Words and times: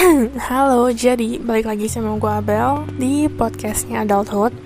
Halo, 0.48 0.88
jadi 0.88 1.36
balik 1.36 1.68
lagi 1.68 1.84
sama 1.84 2.16
gue 2.16 2.32
Abel 2.32 2.88
di 2.96 3.28
podcastnya 3.28 4.00
Adulthood. 4.00 4.56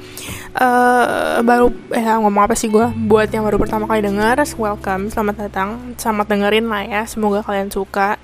Uh, 0.55 1.43
baru 1.43 1.75
eh 1.91 2.07
ngomong 2.07 2.47
apa 2.47 2.55
sih 2.55 2.71
gue? 2.71 2.87
Buat 3.11 3.35
yang 3.35 3.43
baru 3.43 3.59
pertama 3.59 3.91
kali 3.91 3.99
denger, 4.07 4.47
welcome, 4.55 5.11
selamat 5.11 5.35
datang, 5.49 5.99
selamat 5.99 6.27
dengerin 6.31 6.71
lah 6.71 6.87
ya. 6.87 7.03
Semoga 7.11 7.43
kalian 7.43 7.67
suka. 7.67 8.15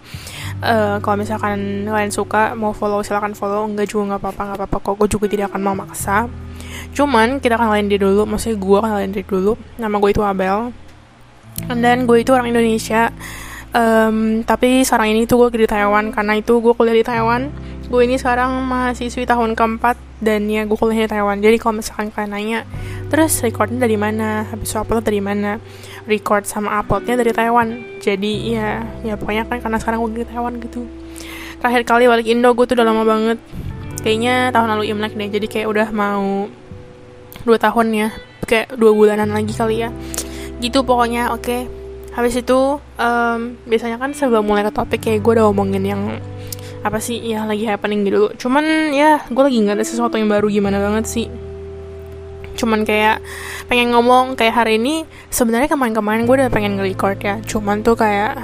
Uh, 0.63 1.03
kalau 1.03 1.19
misalkan 1.19 1.83
kalian 1.83 2.15
suka 2.15 2.55
mau 2.55 2.71
follow 2.71 3.03
silahkan 3.03 3.35
follow 3.35 3.67
enggak 3.67 3.91
juga 3.91 4.15
nggak 4.15 4.21
apa-apa 4.23 4.43
nggak 4.47 4.59
apa-apa 4.61 4.77
kok 4.79 4.95
gue 5.01 5.09
juga 5.09 5.27
tidak 5.33 5.47
akan 5.51 5.63
memaksa 5.73 6.29
cuman 6.93 7.41
kita 7.41 7.57
kenalin 7.57 7.89
dia 7.89 7.97
dulu 7.97 8.29
maksudnya 8.29 8.61
gue 8.61 8.79
kenalin 8.85 9.11
dia 9.11 9.25
dulu 9.25 9.57
nama 9.81 9.97
gue 9.97 10.11
itu 10.13 10.21
Abel 10.21 10.69
dan 11.65 12.05
gue 12.05 12.19
itu 12.21 12.29
orang 12.37 12.53
Indonesia 12.53 13.09
um, 13.75 14.43
tapi 14.43 14.83
sekarang 14.83 15.15
ini 15.15 15.27
tuh 15.27 15.47
gue 15.47 15.67
di 15.67 15.69
Taiwan 15.71 16.11
karena 16.11 16.39
itu 16.39 16.59
gue 16.59 16.73
kuliah 16.75 16.97
di 16.97 17.07
Taiwan. 17.07 17.51
Gue 17.91 18.07
ini 18.07 18.15
sekarang 18.15 18.55
mahasiswi 18.71 19.27
tahun 19.27 19.59
keempat 19.59 19.99
dan 20.23 20.47
ya 20.47 20.63
gue 20.63 20.79
kuliah 20.79 21.07
di 21.07 21.11
Taiwan. 21.11 21.43
Jadi 21.43 21.57
kalau 21.59 21.83
misalkan 21.83 22.15
kalian 22.15 22.31
nanya 22.31 22.61
terus 23.11 23.43
recordnya 23.43 23.83
dari 23.83 23.99
mana? 23.99 24.47
Habis 24.47 24.79
upload 24.79 25.03
dari 25.03 25.19
mana? 25.19 25.59
Record 26.07 26.47
sama 26.47 26.79
uploadnya 26.79 27.19
dari 27.19 27.33
Taiwan. 27.35 27.99
Jadi 27.99 28.55
ya 28.55 28.87
ya 29.03 29.15
pokoknya 29.19 29.47
kan 29.47 29.59
karena 29.59 29.79
sekarang 29.83 29.99
gue 30.07 30.23
di 30.23 30.29
Taiwan 30.31 30.55
gitu. 30.63 30.87
Terakhir 31.61 31.83
kali 31.85 32.05
balik 32.07 32.27
Indo 32.31 32.55
gue 32.55 32.65
tuh 32.67 32.75
udah 32.79 32.87
lama 32.87 33.03
banget. 33.03 33.39
Kayaknya 34.01 34.49
tahun 34.55 34.69
lalu 34.79 34.85
Imlek 34.97 35.13
deh 35.13 35.29
jadi 35.29 35.47
kayak 35.51 35.67
udah 35.69 35.89
mau 35.93 36.49
dua 37.43 37.59
tahun 37.59 37.87
ya. 37.93 38.09
Kayak 38.47 38.75
dua 38.79 38.95
bulanan 38.95 39.35
lagi 39.35 39.53
kali 39.53 39.83
ya. 39.83 39.91
Gitu 40.63 40.87
pokoknya 40.87 41.35
oke. 41.35 41.43
okay 41.43 41.80
habis 42.11 42.35
itu 42.35 42.79
um, 42.99 43.41
biasanya 43.67 43.97
kan 44.03 44.11
sebelum 44.11 44.43
mulai 44.43 44.67
ke 44.67 44.73
topik 44.75 45.01
kayak 45.07 45.23
gue 45.23 45.33
udah 45.39 45.47
ngomongin 45.51 45.85
yang 45.87 46.03
apa 46.81 46.97
sih 46.99 47.21
ya 47.21 47.45
lagi 47.45 47.69
happening 47.69 48.03
gitu. 48.09 48.33
Cuman 48.41 48.91
ya 48.91 49.23
gue 49.29 49.43
lagi 49.43 49.59
nggak 49.61 49.77
ada 49.79 49.87
sesuatu 49.87 50.17
yang 50.17 50.27
baru 50.33 50.51
gimana 50.51 50.81
banget 50.81 51.07
sih. 51.07 51.27
Cuman 52.57 52.83
kayak 52.85 53.23
pengen 53.71 53.95
ngomong 53.95 54.35
kayak 54.35 54.65
hari 54.65 54.81
ini 54.81 55.07
sebenarnya 55.31 55.71
kemarin-kemarin 55.71 56.27
gue 56.27 56.35
udah 56.41 56.51
pengen 56.51 56.81
nge-record 56.81 57.19
ya. 57.23 57.37
Cuman 57.45 57.87
tuh 57.87 57.95
kayak 57.95 58.37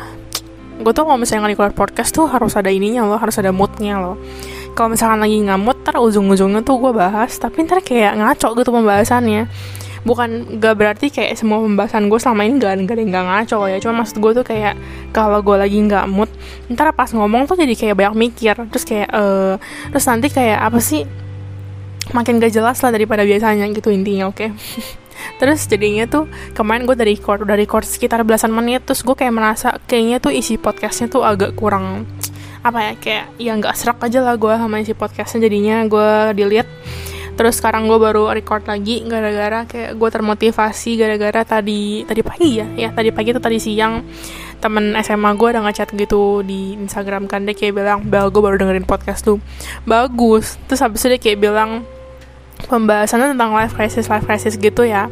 gue 0.77 0.93
tuh 0.93 1.05
kalau 1.09 1.19
misalnya 1.19 1.49
nge-record 1.49 1.73
podcast 1.75 2.13
tuh 2.13 2.29
harus 2.29 2.53
ada 2.55 2.69
ininya 2.69 3.09
loh 3.09 3.19
harus 3.19 3.35
ada 3.41 3.51
moodnya 3.51 3.99
loh. 3.99 4.21
Kalau 4.77 4.93
misalkan 4.93 5.25
lagi 5.25 5.41
mood 5.57 5.81
ntar 5.81 5.97
ujung-ujungnya 5.97 6.61
tuh 6.61 6.77
gue 6.77 6.93
bahas 6.93 7.33
tapi 7.41 7.65
ntar 7.65 7.81
kayak 7.81 8.21
ngaco 8.21 8.53
gitu 8.61 8.71
pembahasannya 8.71 9.49
bukan 10.07 10.63
gak 10.63 10.79
berarti 10.79 11.11
kayak 11.11 11.35
semua 11.35 11.59
pembahasan 11.59 12.07
gue 12.07 12.17
selama 12.23 12.47
ini 12.47 12.63
gak, 12.63 12.79
ada 12.79 13.03
yang 13.03 13.11
gak 13.11 13.27
ngaco 13.27 13.59
ya. 13.67 13.77
Cuma 13.83 14.07
maksud 14.07 14.17
gue 14.23 14.33
tuh 14.39 14.45
kayak 14.47 14.79
kalau 15.11 15.43
gue 15.43 15.57
lagi 15.59 15.83
nggak 15.83 16.07
mood 16.07 16.31
ntar 16.71 16.95
pas 16.95 17.11
ngomong 17.11 17.51
tuh 17.51 17.59
jadi 17.59 17.75
kayak 17.75 17.95
banyak 17.99 18.15
mikir. 18.15 18.55
Terus 18.71 18.85
kayak 18.87 19.11
uh, 19.11 19.59
terus 19.91 20.07
nanti 20.07 20.31
kayak 20.31 20.63
apa 20.63 20.79
sih 20.79 21.03
makin 22.15 22.39
gak 22.39 22.55
jelas 22.55 22.79
lah 22.87 22.95
daripada 22.95 23.27
biasanya 23.27 23.67
gitu 23.75 23.91
intinya 23.91 24.31
oke? 24.31 24.47
Okay? 24.47 24.51
terus 25.43 25.67
jadinya 25.67 26.07
tuh 26.07 26.31
kemarin 26.55 26.87
gue 26.87 26.95
dari 26.95 27.19
record 27.19 27.43
udah 27.43 27.59
record 27.59 27.83
sekitar 27.83 28.23
belasan 28.23 28.55
menit. 28.55 28.87
Terus 28.87 29.03
gue 29.03 29.19
kayak 29.19 29.35
merasa 29.35 29.75
kayaknya 29.91 30.23
tuh 30.23 30.31
isi 30.31 30.55
podcastnya 30.55 31.11
tuh 31.11 31.27
agak 31.27 31.59
kurang 31.59 32.07
apa 32.67 32.83
ya 32.83 32.93
kayak 32.99 33.25
ya 33.39 33.53
nggak 33.55 33.79
serak 33.79 33.99
aja 34.03 34.23
lah 34.23 34.39
gue 34.39 34.55
sama 34.55 34.79
isi 34.79 34.95
podcastnya. 34.95 35.51
Jadinya 35.51 35.83
gue 35.91 36.11
dilihat 36.39 36.71
terus 37.37 37.61
sekarang 37.61 37.85
gue 37.87 38.01
baru 38.01 38.33
record 38.33 38.65
lagi 38.65 39.05
gara-gara 39.05 39.69
kayak 39.69 39.95
gue 39.95 40.09
termotivasi 40.09 40.97
gara-gara 40.97 41.45
tadi 41.45 42.03
tadi 42.09 42.21
pagi 42.25 42.51
ya? 42.59 42.67
Ya 42.75 42.89
tadi 42.91 43.13
pagi 43.13 43.37
tuh 43.37 43.45
tadi 43.45 43.61
siang 43.61 44.03
temen 44.57 44.97
SMA 45.05 45.37
gue 45.37 45.49
udah 45.53 45.63
ngechat 45.69 45.93
gitu 45.93 46.41
di 46.41 46.75
Instagram 46.81 47.29
kan. 47.29 47.45
Dia 47.45 47.53
kayak 47.53 47.75
bilang 47.77 47.99
bel 48.09 48.33
gue 48.33 48.43
baru 48.43 48.57
dengerin 48.57 48.89
podcast 48.89 49.23
tuh 49.23 49.39
bagus. 49.85 50.57
Terus 50.67 50.81
habis 50.81 51.05
itu 51.05 51.13
dia 51.13 51.21
kayak 51.21 51.39
bilang 51.39 51.85
pembahasannya 52.67 53.35
tentang 53.35 53.55
life 53.55 53.73
crisis 53.75 54.11
life 54.11 54.27
crisis 54.27 54.59
gitu 54.59 54.83
ya. 54.83 55.09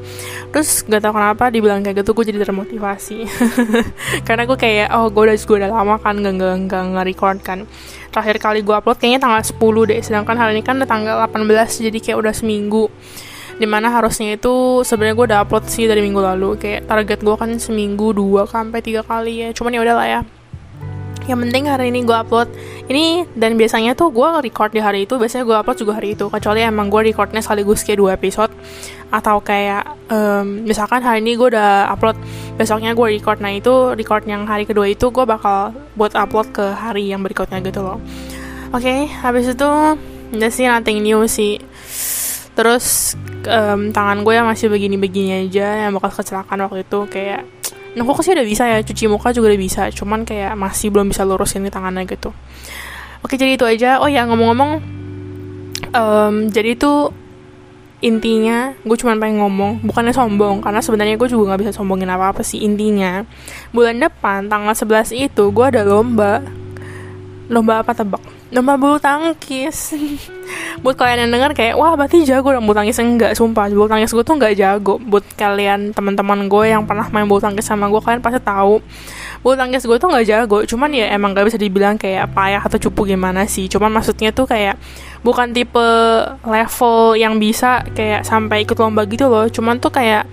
Terus 0.50 0.82
gak 0.84 1.02
tau 1.02 1.14
kenapa 1.14 1.48
dibilang 1.48 1.80
kayak 1.80 2.02
gitu 2.02 2.12
gue 2.12 2.24
jadi 2.34 2.44
termotivasi. 2.44 3.26
Karena 4.26 4.44
gue 4.44 4.58
kayak 4.58 4.92
oh 4.94 5.08
gue 5.08 5.22
udah 5.30 5.36
gue 5.38 5.56
udah 5.62 5.70
lama 5.70 5.96
kan 6.02 6.18
gak 6.20 6.34
gak 6.36 6.54
gak 6.68 6.84
nge-record 6.94 7.38
kan. 7.40 7.58
Terakhir 8.10 8.36
kali 8.42 8.60
gue 8.62 8.74
upload 8.74 8.98
kayaknya 8.98 9.20
tanggal 9.22 9.42
10 9.42 9.90
deh 9.90 10.00
sedangkan 10.02 10.36
hari 10.38 10.58
ini 10.58 10.62
kan 10.62 10.78
udah 10.78 10.88
tanggal 10.90 11.16
18 11.30 11.86
jadi 11.90 11.98
kayak 12.02 12.18
udah 12.20 12.34
seminggu. 12.34 12.90
Di 13.54 13.70
mana 13.70 13.86
harusnya 13.86 14.34
itu 14.34 14.82
sebenarnya 14.82 15.14
gue 15.14 15.26
udah 15.30 15.40
upload 15.46 15.64
sih 15.70 15.86
dari 15.86 16.02
minggu 16.02 16.18
lalu. 16.18 16.58
Kayak 16.58 16.90
target 16.90 17.18
gue 17.22 17.34
kan 17.38 17.50
seminggu 17.56 18.10
dua 18.10 18.44
sampai 18.50 18.82
tiga 18.82 19.06
kali 19.06 19.46
ya 19.46 19.48
cuman 19.54 19.72
ya 19.74 19.80
udahlah 19.82 20.08
ya 20.10 20.20
yang 21.24 21.40
penting 21.40 21.64
hari 21.68 21.88
ini 21.88 22.04
gue 22.04 22.16
upload. 22.16 22.48
Ini 22.84 23.24
dan 23.32 23.56
biasanya 23.56 23.96
tuh 23.96 24.12
gue 24.12 24.28
record 24.44 24.76
di 24.76 24.80
hari 24.84 25.08
itu 25.08 25.16
biasanya 25.16 25.44
gue 25.48 25.56
upload 25.56 25.78
juga 25.80 25.92
hari 25.96 26.12
itu. 26.12 26.28
Kecuali 26.28 26.60
emang 26.60 26.92
gue 26.92 27.00
recordnya 27.08 27.40
sekaligus 27.40 27.80
kayak 27.80 27.98
dua 27.98 28.10
episode. 28.16 28.52
Atau 29.08 29.40
kayak 29.40 29.88
um, 30.12 30.66
misalkan 30.68 31.00
hari 31.00 31.24
ini 31.24 31.38
gue 31.38 31.54
udah 31.54 31.88
upload 31.88 32.18
besoknya 32.60 32.92
gue 32.92 33.06
record. 33.16 33.40
Nah 33.40 33.56
itu 33.56 33.96
record 33.96 34.28
yang 34.28 34.44
hari 34.44 34.68
kedua 34.68 34.84
itu 34.90 35.08
gue 35.08 35.24
bakal 35.24 35.72
buat 35.96 36.12
upload 36.12 36.52
ke 36.52 36.66
hari 36.76 37.08
yang 37.08 37.24
berikutnya 37.24 37.64
gitu 37.64 37.80
loh. 37.80 37.98
Oke 38.74 38.84
okay, 38.84 38.98
habis 39.22 39.48
itu 39.48 39.70
udah 40.34 40.50
sih 40.50 40.66
nothing 40.68 41.00
new 41.00 41.24
sih. 41.30 41.62
Terus 42.54 43.16
um, 43.48 43.90
tangan 43.90 44.22
gue 44.22 44.34
yang 44.34 44.46
masih 44.46 44.70
begini-begini 44.70 45.48
aja 45.48 45.86
yang 45.88 45.96
bakal 45.96 46.22
kecelakaan 46.22 46.62
waktu 46.66 46.86
itu 46.86 47.00
kayak 47.10 47.53
nengkok 47.94 48.26
sih 48.26 48.34
udah 48.34 48.46
bisa 48.46 48.66
ya 48.66 48.78
cuci 48.82 49.06
muka 49.06 49.30
juga 49.30 49.54
udah 49.54 49.60
bisa 49.60 49.82
cuman 49.94 50.26
kayak 50.26 50.58
masih 50.58 50.90
belum 50.90 51.14
bisa 51.14 51.22
lurusin 51.22 51.62
di 51.62 51.70
tangannya 51.70 52.04
gitu. 52.10 52.34
Oke 53.22 53.38
jadi 53.38 53.54
itu 53.54 53.64
aja. 53.64 54.02
Oh 54.02 54.10
ya 54.10 54.26
ngomong-ngomong 54.26 54.70
um, 55.94 56.34
jadi 56.50 56.74
itu 56.74 57.14
intinya 58.04 58.76
gue 58.84 58.96
cuma 59.00 59.16
pengen 59.16 59.40
ngomong 59.40 59.80
bukannya 59.80 60.12
sombong 60.12 60.60
karena 60.60 60.84
sebenarnya 60.84 61.16
gue 61.16 61.24
juga 61.24 61.54
nggak 61.54 61.60
bisa 61.64 61.72
sombongin 61.72 62.10
apa 62.10 62.34
apa 62.34 62.42
sih 62.42 62.60
intinya. 62.66 63.22
Bulan 63.70 64.02
depan 64.02 64.50
tanggal 64.50 64.74
11 64.74 65.14
itu 65.14 65.44
gue 65.54 65.64
ada 65.64 65.86
lomba. 65.86 66.42
Lomba 67.48 67.80
apa 67.80 67.94
tebak 67.94 68.33
lomba 68.54 68.78
bulu 68.78 68.96
tangkis. 69.02 69.98
Buat 70.86 70.94
kalian 70.94 71.26
yang 71.26 71.32
denger 71.34 71.52
kayak 71.58 71.74
wah 71.74 71.98
berarti 71.98 72.22
jago 72.22 72.54
dong 72.54 72.64
bulu 72.64 72.78
tangkis. 72.78 73.02
Enggak 73.02 73.34
sumpah. 73.34 73.66
Bulu 73.68 73.90
tangkis 73.90 74.14
gue 74.14 74.22
tuh 74.22 74.38
nggak 74.38 74.54
jago. 74.54 75.02
Buat 75.02 75.26
kalian 75.34 75.90
teman-teman 75.90 76.46
gue 76.46 76.64
yang 76.70 76.86
pernah 76.86 77.10
main 77.10 77.26
bulu 77.26 77.42
tangkis 77.42 77.66
sama 77.66 77.90
gue 77.90 77.98
kalian 77.98 78.22
pasti 78.22 78.38
tahu 78.38 78.78
bulu 79.44 79.60
tangkis 79.60 79.84
gue 79.84 80.00
tuh 80.00 80.08
nggak 80.08 80.24
jago 80.24 80.64
cuman 80.64 80.88
ya 80.96 81.12
emang 81.12 81.36
gak 81.36 81.52
bisa 81.52 81.60
dibilang 81.60 82.00
kayak 82.00 82.32
payah 82.32 82.64
atau 82.64 82.80
cupu 82.80 83.04
gimana 83.04 83.44
sih. 83.44 83.68
Cuman 83.68 83.92
maksudnya 83.92 84.32
tuh 84.32 84.48
kayak 84.48 84.80
bukan 85.20 85.52
tipe 85.52 85.88
level 86.48 87.12
yang 87.20 87.36
bisa 87.36 87.84
kayak 87.92 88.24
sampai 88.24 88.64
ikut 88.64 88.74
lomba 88.80 89.04
gitu 89.04 89.28
loh. 89.28 89.44
Cuman 89.52 89.76
tuh 89.78 89.92
kayak 89.92 90.24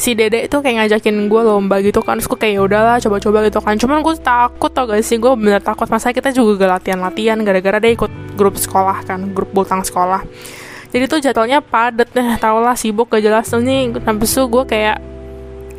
si 0.00 0.16
dede 0.16 0.48
tuh 0.48 0.64
kayak 0.64 0.88
ngajakin 0.88 1.28
gue 1.28 1.42
lomba 1.44 1.84
gitu 1.84 2.00
kan. 2.00 2.16
Terus 2.16 2.28
gue 2.32 2.40
kayak 2.40 2.54
ya 2.56 2.62
udahlah 2.64 2.96
coba-coba 3.04 3.38
gitu 3.44 3.60
kan. 3.60 3.74
Cuman 3.76 4.00
gue 4.00 4.14
takut 4.18 4.72
tau 4.72 4.88
gak 4.88 5.04
sih? 5.04 5.20
Gue 5.20 5.36
bener 5.36 5.60
takut. 5.60 5.86
Masa 5.92 6.16
kita 6.16 6.32
juga 6.32 6.64
gak 6.64 6.70
latihan-latihan 6.80 7.36
gara-gara 7.44 7.76
dia 7.76 7.92
ikut 7.92 8.10
grup 8.34 8.56
sekolah 8.56 9.04
kan 9.04 9.30
grup 9.36 9.52
bultang 9.52 9.84
sekolah. 9.84 10.24
Jadi 10.88 11.04
tuh 11.10 11.18
jadwalnya 11.20 11.58
padet 11.60 12.08
deh 12.16 12.38
tau 12.40 12.64
lah 12.64 12.72
sibuk 12.74 13.12
gak 13.12 13.20
jelas. 13.20 13.44
Tuh 13.52 13.60
nih 13.60 13.92
habis 14.08 14.32
itu 14.32 14.48
gue 14.48 14.64
kayak 14.64 15.13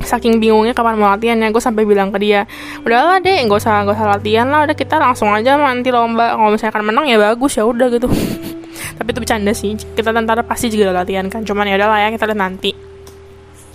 saking 0.06 0.40
bingungnya 0.40 0.72
kapan 0.72 0.96
mau 0.96 1.12
latihan 1.12 1.38
ya 1.38 1.50
gue 1.52 1.64
sampai 1.64 1.84
bilang 1.84 2.14
ke 2.14 2.22
dia 2.22 2.46
udahlah 2.86 3.20
deh 3.20 3.42
gak 3.46 3.60
usah 3.60 3.84
gak 3.84 3.98
usah 3.98 4.08
latihan 4.18 4.48
lah 4.48 4.64
udah 4.70 4.76
kita 4.78 4.96
langsung 5.02 5.30
aja 5.34 5.58
nanti 5.58 5.90
lomba 5.90 6.38
kalau 6.38 6.54
misalkan 6.54 6.86
menang 6.86 7.06
ya 7.10 7.18
bagus 7.20 7.58
ya 7.58 7.64
udah 7.66 7.88
gitu. 7.92 8.08
Tapi 8.98 9.08
itu 9.12 9.20
bercanda 9.20 9.52
sih 9.52 9.76
kita 9.76 10.16
tentara 10.16 10.46
pasti 10.46 10.72
juga 10.72 10.96
latihan 10.96 11.28
kan 11.28 11.44
cuman 11.44 11.68
ya 11.68 11.76
udahlah 11.82 12.00
ya 12.06 12.10
kita 12.14 12.26
lihat 12.30 12.40
nanti. 12.40 12.72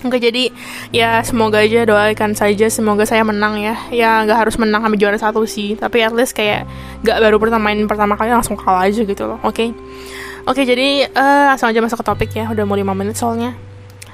Oke 0.00 0.16
jadi 0.16 0.48
ya 0.96 1.20
semoga 1.20 1.60
aja 1.60 1.84
doakan 1.84 2.32
saja 2.32 2.72
semoga 2.72 3.04
saya 3.04 3.20
menang 3.20 3.60
ya. 3.60 3.76
Ya 3.92 4.24
nggak 4.24 4.48
harus 4.48 4.56
menang 4.56 4.80
sampai 4.80 4.96
juara 4.96 5.18
satu 5.20 5.44
sih 5.44 5.76
tapi 5.76 6.00
at 6.00 6.16
least 6.16 6.32
kayak 6.32 6.64
nggak 7.04 7.18
baru 7.20 7.36
pertama 7.36 7.68
main 7.68 7.84
pertama 7.84 8.16
kali 8.16 8.32
langsung 8.32 8.56
kalah 8.56 8.88
aja 8.88 9.04
gitu 9.04 9.28
loh 9.28 9.36
oke? 9.44 9.52
Okay? 9.52 9.68
oke 10.48 10.56
okay, 10.56 10.64
jadi 10.64 11.10
uh, 11.12 11.52
langsung 11.52 11.68
aja 11.68 11.80
masuk 11.84 12.00
ke 12.00 12.06
topik 12.06 12.30
ya 12.32 12.48
udah 12.48 12.64
mau 12.64 12.76
lima 12.78 12.96
menit 12.96 13.16
soalnya 13.16 13.52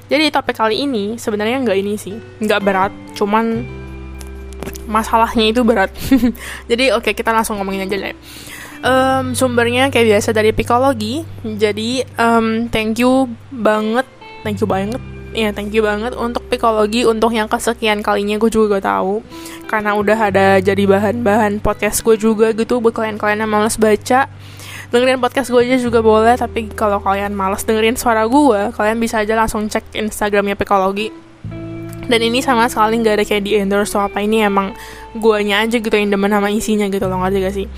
jadi 0.07 0.31
topik 0.31 0.59
kali 0.59 0.87
ini 0.87 1.19
sebenarnya 1.19 1.63
nggak 1.63 1.79
ini 1.79 1.95
sih 1.99 2.15
nggak 2.43 2.61
berat 2.63 2.93
cuman 3.19 3.67
masalahnya 4.87 5.53
itu 5.53 5.61
berat. 5.67 5.91
Jadi 6.71 6.95
oke 6.95 7.11
okay, 7.11 7.13
kita 7.13 7.35
langsung 7.35 7.59
ngomongin 7.61 7.87
aja 7.87 7.97
deh. 7.99 8.17
Um, 8.87 9.35
sumbernya 9.35 9.91
kayak 9.91 10.17
biasa 10.17 10.31
dari 10.31 10.55
psikologi. 10.55 11.27
Jadi 11.43 12.07
um, 12.17 12.71
thank 12.71 13.03
you 13.03 13.31
banget 13.51 14.07
thank 14.47 14.63
you 14.63 14.69
banget 14.69 15.03
ya 15.37 15.53
thank 15.53 15.75
you 15.75 15.85
banget 15.85 16.17
untuk 16.17 16.49
psikologi 16.49 17.05
untuk 17.05 17.29
yang 17.35 17.45
kesekian 17.45 18.01
kalinya 18.01 18.41
gue 18.41 18.49
juga 18.49 18.79
gak 18.79 18.87
tahu. 18.89 19.15
Karena 19.67 19.99
udah 19.99 20.19
ada 20.31 20.47
jadi 20.63 20.87
bahan-bahan 20.87 21.61
podcast 21.61 22.01
gue 22.07 22.17
juga 22.17 22.55
gitu 22.55 22.79
buat 22.79 22.95
kalian-kalian 22.95 23.45
yang 23.45 23.51
males 23.51 23.77
baca 23.77 24.31
dengerin 24.97 25.21
podcast 25.21 25.53
gue 25.53 25.61
aja 25.61 25.77
juga 25.77 26.01
boleh 26.01 26.33
tapi 26.41 26.73
kalau 26.73 26.97
kalian 27.05 27.37
males 27.37 27.63
dengerin 27.69 28.01
suara 28.01 28.25
gue 28.25 28.73
kalian 28.73 28.97
bisa 28.97 29.21
aja 29.21 29.37
langsung 29.37 29.69
cek 29.69 29.93
instagramnya 29.93 30.57
psikologi 30.57 31.13
dan 32.07 32.21
ini 32.23 32.41
sama 32.41 32.71
sekali 32.71 32.97
nggak 33.03 33.15
ada 33.21 33.25
kayak 33.29 33.45
di 33.45 33.53
endorse 33.61 33.93
atau 33.93 34.09
apa 34.09 34.25
ini 34.25 34.47
emang 34.47 34.73
guanya 35.19 35.61
aja 35.61 35.77
gitu 35.77 35.93
yang 35.93 36.09
demen 36.09 36.33
sama 36.33 36.49
isinya 36.49 36.89
gitu 36.89 37.05
loh 37.05 37.21
ngerti 37.21 37.39
gak 37.45 37.55
sih 37.55 37.69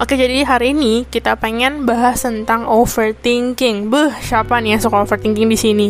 Oke, 0.00 0.16
jadi 0.16 0.48
hari 0.48 0.72
ini 0.72 1.04
kita 1.04 1.36
pengen 1.36 1.84
bahas 1.84 2.24
tentang 2.24 2.64
overthinking. 2.64 3.92
Beh, 3.92 4.08
siapa 4.24 4.56
nih 4.56 4.72
yang 4.72 4.80
suka 4.80 5.04
overthinking 5.04 5.44
di 5.44 5.60
sini? 5.60 5.88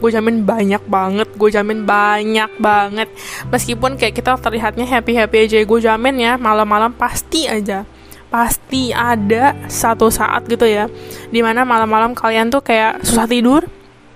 Gue 0.00 0.08
jamin 0.08 0.48
banyak 0.48 0.80
banget, 0.88 1.28
gue 1.36 1.50
jamin 1.52 1.84
banyak 1.84 2.48
banget. 2.56 3.12
Meskipun 3.52 4.00
kayak 4.00 4.16
kita 4.16 4.40
terlihatnya 4.40 4.88
happy-happy 4.88 5.44
aja, 5.44 5.60
gue 5.60 5.80
jamin 5.84 6.16
ya 6.16 6.32
malam-malam 6.40 6.96
pasti 6.96 7.52
aja 7.52 7.84
pasti 8.30 8.94
ada 8.94 9.58
satu 9.66 10.06
saat 10.08 10.46
gitu 10.46 10.62
ya 10.62 10.86
di 11.34 11.42
mana 11.42 11.66
malam-malam 11.66 12.14
kalian 12.14 12.48
tuh 12.48 12.62
kayak 12.62 13.02
susah 13.02 13.26
tidur 13.26 13.66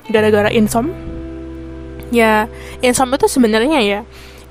gara-gara 0.09 0.49
insom. 0.55 0.95
Ya 2.15 2.47
insom 2.79 3.11
itu 3.11 3.27
sebenarnya 3.27 3.83
ya 3.83 4.01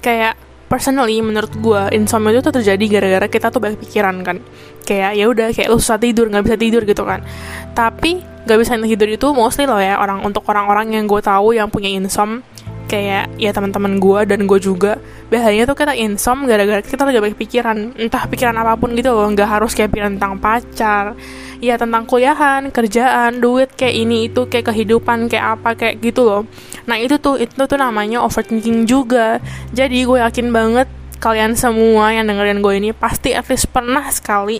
kayak 0.03 0.35
personally 0.67 1.21
menurut 1.23 1.53
gue 1.55 1.81
insomnia 1.95 2.35
itu 2.35 2.43
tuh 2.43 2.59
terjadi 2.59 2.99
gara-gara 2.99 3.27
kita 3.31 3.47
tuh 3.49 3.63
banyak 3.63 3.79
pikiran 3.79 4.19
kan. 4.21 4.37
Kayak 4.83 5.11
ya 5.15 5.25
udah 5.31 5.47
kayak 5.55 5.71
lu 5.71 5.79
susah 5.79 5.95
tidur 5.95 6.27
nggak 6.27 6.43
bisa 6.43 6.57
tidur 6.59 6.83
gitu 6.83 7.07
kan. 7.07 7.23
Tapi 7.71 8.19
nggak 8.43 8.59
bisa 8.59 8.75
tidur 8.75 9.07
itu 9.07 9.27
mostly 9.31 9.63
loh 9.63 9.79
ya 9.79 9.95
orang 9.95 10.19
untuk 10.27 10.43
orang-orang 10.51 10.91
yang 10.91 11.07
gue 11.07 11.23
tahu 11.23 11.55
yang 11.55 11.71
punya 11.71 11.87
insom 11.87 12.43
kayak 12.91 13.31
ya 13.39 13.55
teman-teman 13.55 13.95
gue 13.95 14.19
dan 14.27 14.43
gue 14.43 14.59
juga 14.59 14.99
biasanya 15.33 15.65
tuh 15.65 15.73
kita 15.73 15.97
insom 15.97 16.45
gara-gara 16.45 16.85
kita 16.85 17.09
lagi 17.09 17.17
banyak 17.17 17.39
pikiran 17.41 17.77
entah 17.97 18.29
pikiran 18.29 18.53
apa 18.53 18.77
pun 18.77 18.93
gitu 18.93 19.09
loh 19.09 19.25
nggak 19.33 19.49
harus 19.49 19.73
kayak 19.73 19.89
pikiran 19.89 20.21
tentang 20.21 20.37
pacar 20.37 21.17
ya 21.57 21.73
tentang 21.79 22.05
kuliahan 22.05 22.69
kerjaan 22.69 23.41
duit 23.41 23.73
kayak 23.73 23.95
ini 23.97 24.29
itu 24.29 24.45
kayak 24.45 24.69
kehidupan 24.69 25.31
kayak 25.31 25.57
apa 25.57 25.73
kayak 25.79 26.03
gitu 26.03 26.21
loh. 26.27 26.41
Nah 26.85 26.99
itu 26.99 27.15
tuh 27.17 27.39
itu 27.39 27.55
tuh 27.55 27.79
namanya 27.79 28.19
overthinking 28.21 28.83
juga. 28.83 29.39
Jadi 29.71 30.03
gue 30.03 30.19
yakin 30.19 30.51
banget 30.51 30.91
kalian 31.23 31.55
semua 31.55 32.11
yang 32.11 32.27
dengerin 32.27 32.59
gue 32.59 32.73
ini 32.83 32.89
pasti 32.91 33.31
at 33.31 33.47
least 33.47 33.71
pernah 33.71 34.03
sekali 34.11 34.59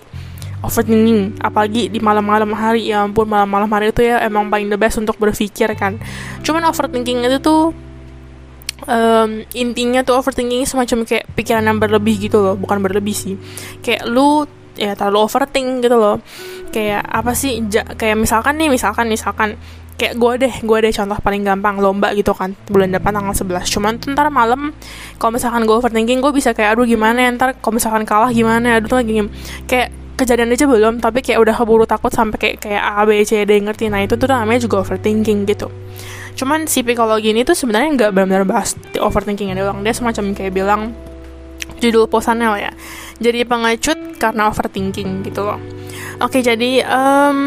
overthinking. 0.64 1.44
Apalagi 1.44 1.92
di 1.92 2.00
malam-malam 2.00 2.56
hari 2.56 2.88
ya 2.88 3.04
ampun 3.04 3.28
malam-malam 3.28 3.68
hari 3.68 3.92
itu 3.92 4.00
ya 4.00 4.24
emang 4.24 4.48
paling 4.48 4.72
the 4.72 4.80
best 4.80 4.96
untuk 4.96 5.20
berpikir 5.20 5.68
kan. 5.76 6.00
Cuman 6.40 6.64
overthinking 6.66 7.20
itu 7.28 7.38
tuh 7.38 7.76
um, 8.82 9.46
intinya 9.54 10.02
tuh 10.02 10.18
overthinking 10.18 10.66
semacam 10.66 11.06
kayak 11.06 11.24
pikiran 11.38 11.64
yang 11.64 11.78
berlebih 11.78 12.18
gitu 12.18 12.42
loh 12.42 12.54
bukan 12.58 12.82
berlebih 12.82 13.14
sih. 13.14 13.34
Kayak 13.80 14.10
lu 14.10 14.44
ya 14.74 14.98
terlalu 14.98 15.18
overthink 15.30 15.86
gitu 15.86 15.96
loh. 15.96 16.18
Kayak 16.74 17.06
apa 17.06 17.32
sih 17.38 17.62
ja, 17.70 17.86
kayak 17.86 18.18
misalkan 18.18 18.58
nih 18.58 18.68
misalkan 18.72 19.06
misalkan. 19.06 19.56
Kayak 19.94 20.18
gue 20.18 20.32
deh 20.42 20.54
gue 20.66 20.78
deh 20.82 20.90
contoh 20.90 21.14
paling 21.22 21.46
gampang 21.46 21.78
lomba 21.78 22.10
gitu 22.18 22.34
kan 22.34 22.58
bulan 22.66 22.90
depan 22.90 23.14
tanggal 23.14 23.30
11 23.30 23.62
cuman 23.78 23.92
ntar 24.02 24.26
malam 24.26 24.74
kalau 25.22 25.38
misalkan 25.38 25.62
gue 25.70 25.76
overthinking 25.78 26.18
gue 26.18 26.34
bisa 26.34 26.50
kayak 26.50 26.74
aduh 26.74 26.82
gimana 26.82 27.22
ya 27.22 27.30
ntar 27.30 27.54
kalau 27.62 27.78
misalkan 27.78 28.02
kalah 28.02 28.34
gimana 28.34 28.74
ya? 28.74 28.82
Aduh 28.82 28.90
lagi 28.90 29.22
kayak 29.70 29.94
kejadian 30.18 30.50
aja 30.50 30.66
belum 30.66 30.98
tapi 30.98 31.22
kayak 31.22 31.38
udah 31.38 31.54
keburu 31.54 31.86
takut 31.86 32.10
sampai 32.10 32.38
kayak 32.42 32.56
kayak 32.66 32.82
A 32.82 33.06
B 33.06 33.22
C 33.22 33.46
D 33.46 33.54
ngerti. 33.54 33.86
Nah 33.86 34.02
itu 34.02 34.18
tuh 34.18 34.26
namanya 34.26 34.66
juga 34.66 34.82
overthinking 34.82 35.46
gitu 35.46 35.70
cuman 36.34 36.66
si 36.66 36.82
psikologi 36.82 37.30
ini 37.30 37.46
tuh 37.46 37.54
sebenarnya 37.54 37.88
nggak 37.94 38.10
benar-benar 38.10 38.44
bahas 38.46 38.74
overthinking 38.98 39.54
doang. 39.54 39.80
Dia 39.86 39.94
semacam 39.94 40.34
kayak 40.34 40.52
bilang 40.54 40.94
judul 41.78 42.10
posannya 42.10 42.48
ya. 42.58 42.72
Jadi 43.22 43.46
pengecut 43.46 44.18
karena 44.18 44.50
overthinking 44.50 45.22
gitu 45.26 45.46
loh. 45.46 45.60
Oke 46.22 46.42
jadi 46.42 46.82
um, 46.86 47.38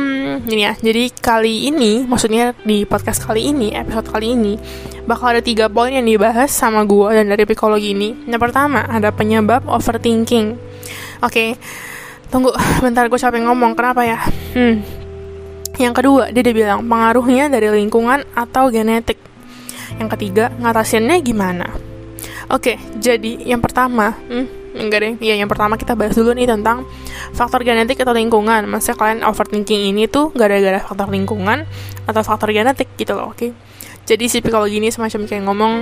ini 0.48 0.64
ya. 0.64 0.74
Jadi 0.80 1.12
kali 1.12 1.68
ini 1.68 2.04
maksudnya 2.08 2.56
di 2.64 2.88
podcast 2.88 3.24
kali 3.24 3.52
ini 3.52 3.76
episode 3.76 4.08
kali 4.12 4.36
ini 4.36 4.54
bakal 5.08 5.32
ada 5.36 5.44
tiga 5.44 5.72
poin 5.72 5.92
yang 5.92 6.04
dibahas 6.04 6.52
sama 6.52 6.84
gue 6.84 7.12
dan 7.12 7.28
dari 7.28 7.44
psikologi 7.44 7.92
ini. 7.92 8.28
Yang 8.28 8.42
pertama 8.52 8.88
ada 8.88 9.12
penyebab 9.12 9.68
overthinking. 9.68 10.56
Oke 11.24 11.56
tunggu 12.28 12.52
bentar 12.84 13.08
gue 13.08 13.20
capek 13.20 13.44
ngomong. 13.44 13.76
Kenapa 13.76 14.04
ya? 14.04 14.20
Hmm 14.56 15.07
yang 15.78 15.94
kedua 15.94 16.34
dia 16.34 16.42
udah 16.42 16.56
bilang 16.56 16.80
pengaruhnya 16.86 17.50
dari 17.50 17.70
lingkungan 17.70 18.26
atau 18.34 18.70
genetik 18.70 19.18
yang 19.98 20.10
ketiga 20.12 20.52
ngatasinnya 20.62 21.18
gimana 21.24 21.88
Oke, 22.48 22.80
jadi 22.96 23.44
yang 23.44 23.60
pertama, 23.60 24.16
hmm, 24.32 24.80
enggak 24.80 25.00
deh, 25.04 25.14
ya 25.20 25.36
yang 25.36 25.52
pertama 25.52 25.76
kita 25.76 26.00
bahas 26.00 26.16
dulu 26.16 26.32
nih 26.32 26.48
tentang 26.48 26.88
faktor 27.36 27.68
genetik 27.68 28.00
atau 28.00 28.16
lingkungan. 28.16 28.64
Maksudnya 28.72 28.96
kalian 28.96 29.20
overthinking 29.28 29.92
ini 29.92 30.08
tuh 30.08 30.32
gara-gara 30.32 30.80
faktor 30.80 31.12
lingkungan 31.12 31.68
atau 32.08 32.22
faktor 32.24 32.56
genetik 32.56 32.88
gitu 32.96 33.20
loh, 33.20 33.36
oke? 33.36 33.52
Jadi 34.08 34.32
si 34.32 34.40
psikologi 34.40 34.80
ini 34.80 34.88
semacam 34.88 35.28
kayak 35.28 35.44
ngomong 35.44 35.74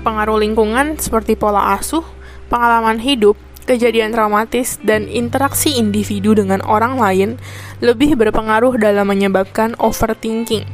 pengaruh 0.00 0.40
lingkungan 0.40 0.96
seperti 0.96 1.36
pola 1.36 1.76
asuh, 1.76 2.04
pengalaman 2.48 2.96
hidup, 2.96 3.36
kejadian 3.64 4.12
traumatis, 4.12 4.76
dan 4.84 5.08
interaksi 5.08 5.80
individu 5.80 6.36
dengan 6.36 6.60
orang 6.64 7.00
lain 7.00 7.40
lebih 7.80 8.16
berpengaruh 8.16 8.76
dalam 8.76 9.08
menyebabkan 9.08 9.74
overthinking. 9.80 10.64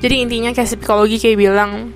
Jadi 0.00 0.14
intinya 0.24 0.50
kayak 0.56 0.80
psikologi 0.80 1.20
kayak 1.20 1.38
bilang, 1.38 1.92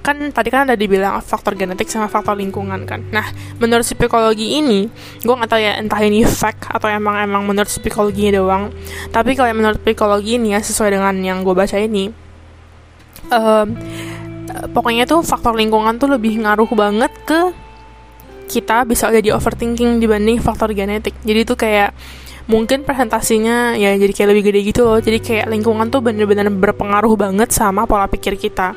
kan 0.00 0.16
tadi 0.32 0.48
kan 0.48 0.64
ada 0.64 0.76
dibilang 0.76 1.20
faktor 1.20 1.52
genetik 1.56 1.88
sama 1.92 2.08
faktor 2.08 2.36
lingkungan 2.36 2.88
kan. 2.88 3.04
Nah, 3.12 3.28
menurut 3.60 3.84
psikologi 3.84 4.56
ini, 4.56 4.88
gue 5.20 5.34
nggak 5.34 5.50
tahu 5.50 5.60
ya 5.60 5.76
entah 5.76 6.00
ini 6.00 6.24
fact 6.24 6.72
atau 6.72 6.88
emang 6.88 7.20
emang 7.20 7.44
menurut 7.44 7.68
psikologi 7.68 8.32
doang. 8.32 8.72
Tapi 9.12 9.36
kalau 9.36 9.52
menurut 9.52 9.80
psikologi 9.80 10.40
ini 10.40 10.56
ya 10.56 10.60
sesuai 10.64 10.96
dengan 10.96 11.14
yang 11.20 11.44
gue 11.44 11.52
baca 11.52 11.76
ini, 11.76 12.08
um, 13.28 13.68
pokoknya 14.72 15.04
tuh 15.04 15.20
faktor 15.20 15.52
lingkungan 15.54 16.00
tuh 16.00 16.08
lebih 16.10 16.40
ngaruh 16.42 16.68
banget 16.72 17.12
ke 17.28 17.52
kita 18.50 18.82
bisa 18.82 19.06
jadi 19.14 19.38
overthinking 19.38 20.02
dibanding 20.02 20.42
faktor 20.42 20.74
genetik. 20.74 21.14
Jadi 21.22 21.40
tuh 21.46 21.54
kayak 21.54 21.94
mungkin 22.50 22.82
presentasinya 22.82 23.78
ya 23.78 23.94
jadi 23.94 24.10
kayak 24.10 24.28
lebih 24.34 24.42
gede 24.50 24.60
gitu 24.66 24.82
loh 24.82 24.98
jadi 24.98 25.22
kayak 25.22 25.46
lingkungan 25.54 25.86
tuh 25.86 26.02
bener-bener 26.02 26.50
berpengaruh 26.50 27.14
banget 27.14 27.54
sama 27.54 27.86
pola 27.86 28.10
pikir 28.10 28.34
kita 28.34 28.74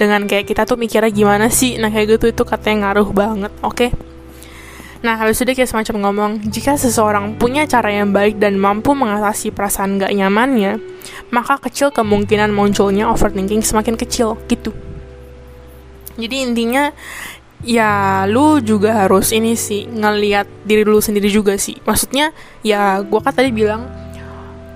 dengan 0.00 0.24
kayak 0.24 0.48
kita 0.48 0.64
tuh 0.64 0.80
mikirnya 0.80 1.12
gimana 1.12 1.52
sih 1.52 1.76
nah 1.76 1.92
kayak 1.92 2.16
gitu 2.16 2.32
itu 2.32 2.42
katanya 2.48 2.88
ngaruh 2.88 3.12
banget 3.12 3.52
oke 3.60 3.76
okay? 3.76 3.90
Nah, 5.00 5.16
habis 5.16 5.40
itu 5.40 5.56
kayak 5.56 5.64
semacam 5.64 5.96
ngomong, 6.04 6.32
jika 6.52 6.76
seseorang 6.76 7.40
punya 7.40 7.64
cara 7.64 7.88
yang 7.88 8.12
baik 8.12 8.36
dan 8.36 8.60
mampu 8.60 8.92
mengatasi 8.92 9.48
perasaan 9.48 9.96
gak 9.96 10.12
nyamannya, 10.12 10.76
maka 11.32 11.56
kecil 11.56 11.88
kemungkinan 11.88 12.52
munculnya 12.52 13.08
overthinking 13.08 13.64
semakin 13.64 13.96
kecil, 13.96 14.36
gitu. 14.44 14.76
Jadi 16.20 16.44
intinya, 16.44 16.92
ya 17.60 18.24
lu 18.28 18.60
juga 18.64 19.04
harus 19.04 19.32
ini 19.36 19.56
sih, 19.56 19.84
ngeliat 19.88 20.48
diri 20.64 20.84
lu 20.84 21.00
sendiri 21.00 21.28
juga 21.28 21.56
sih. 21.60 21.76
Maksudnya, 21.84 22.32
ya 22.64 23.00
gue 23.04 23.20
kan 23.20 23.32
tadi 23.32 23.52
bilang, 23.52 23.84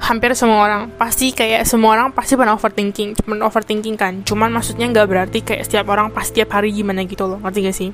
hampir 0.05 0.37
semua 0.37 0.69
orang 0.69 0.93
pasti 1.01 1.33
kayak 1.33 1.65
semua 1.65 1.97
orang 1.97 2.13
pasti 2.13 2.37
pernah 2.37 2.53
overthinking 2.53 3.17
cuman 3.17 3.41
overthinking 3.49 3.97
kan. 3.97 4.21
Cuman 4.21 4.53
maksudnya 4.53 4.85
nggak 4.93 5.07
berarti 5.09 5.39
kayak 5.41 5.65
setiap 5.65 5.89
orang 5.89 6.13
pasti 6.13 6.37
setiap 6.37 6.61
hari 6.61 6.77
gimana 6.77 7.09
gitu 7.09 7.25
loh 7.25 7.41
ngerti 7.41 7.59
gak 7.65 7.77
sih? 7.77 7.91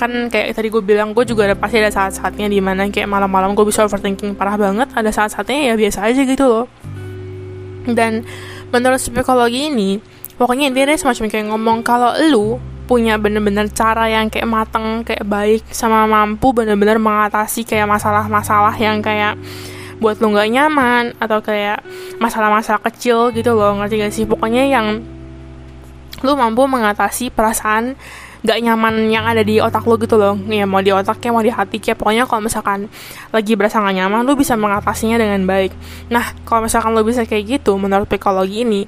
Kan 0.00 0.32
kayak 0.32 0.56
tadi 0.56 0.72
gue 0.72 0.80
bilang 0.80 1.12
gue 1.12 1.26
juga 1.28 1.44
ada 1.44 1.56
pasti 1.58 1.82
ada 1.82 1.92
saat-saatnya 1.92 2.48
di 2.48 2.64
mana 2.64 2.88
kayak 2.88 3.10
malam-malam 3.10 3.52
gue 3.52 3.66
bisa 3.68 3.84
overthinking 3.84 4.32
parah 4.38 4.56
banget 4.56 4.88
ada 4.96 5.10
saat-saatnya 5.12 5.68
ya 5.68 5.74
biasa 5.76 6.06
aja 6.06 6.22
gitu 6.24 6.44
loh. 6.48 6.66
Dan 7.84 8.24
menurut 8.72 8.96
psikologi 8.96 9.68
ini 9.68 10.00
pokoknya 10.40 10.72
intinya 10.72 10.96
semacam 10.96 11.28
kayak 11.28 11.46
ngomong 11.52 11.78
kalau 11.84 12.16
lu 12.30 12.56
punya 12.84 13.16
bener-bener 13.16 13.72
cara 13.72 14.12
yang 14.12 14.28
kayak 14.28 14.48
mateng 14.48 15.02
kayak 15.08 15.24
baik 15.24 15.62
sama 15.72 16.04
mampu 16.04 16.52
bener-bener 16.52 17.00
mengatasi 17.00 17.64
kayak 17.64 17.88
masalah-masalah 17.88 18.76
yang 18.76 19.00
kayak 19.00 19.40
buat 20.02 20.20
lo 20.20 20.34
nggak 20.34 20.50
nyaman 20.52 21.04
atau 21.16 21.40
kayak 21.40 21.80
masalah-masalah 22.20 22.82
kecil 22.92 23.32
gitu 23.32 23.56
loh 23.56 23.72
ngerti 23.80 23.94
gak 24.04 24.12
sih? 24.12 24.24
Pokoknya 24.28 24.68
yang 24.68 25.00
lo 26.20 26.32
mampu 26.36 26.68
mengatasi 26.68 27.32
perasaan 27.32 27.96
gak 28.44 28.60
nyaman 28.60 29.08
yang 29.08 29.24
ada 29.24 29.40
di 29.40 29.56
otak 29.64 29.88
lo 29.88 29.96
gitu 29.96 30.20
loh. 30.20 30.36
Ya 30.52 30.68
mau 30.68 30.84
di 30.84 30.92
otaknya 30.92 31.32
mau 31.32 31.40
di 31.40 31.48
hati 31.48 31.80
kayak 31.80 31.96
pokoknya 31.96 32.28
kalau 32.28 32.44
misalkan 32.44 32.92
lagi 33.32 33.56
berasa 33.56 33.80
gak 33.80 33.96
nyaman 33.96 34.28
lo 34.28 34.36
bisa 34.36 34.58
mengatasinya 34.60 35.16
dengan 35.16 35.40
baik. 35.48 35.72
Nah 36.12 36.36
kalau 36.44 36.68
misalkan 36.68 36.92
lo 36.92 37.00
bisa 37.00 37.24
kayak 37.24 37.60
gitu 37.60 37.80
menurut 37.80 38.04
psikologi 38.04 38.66
ini 38.66 38.84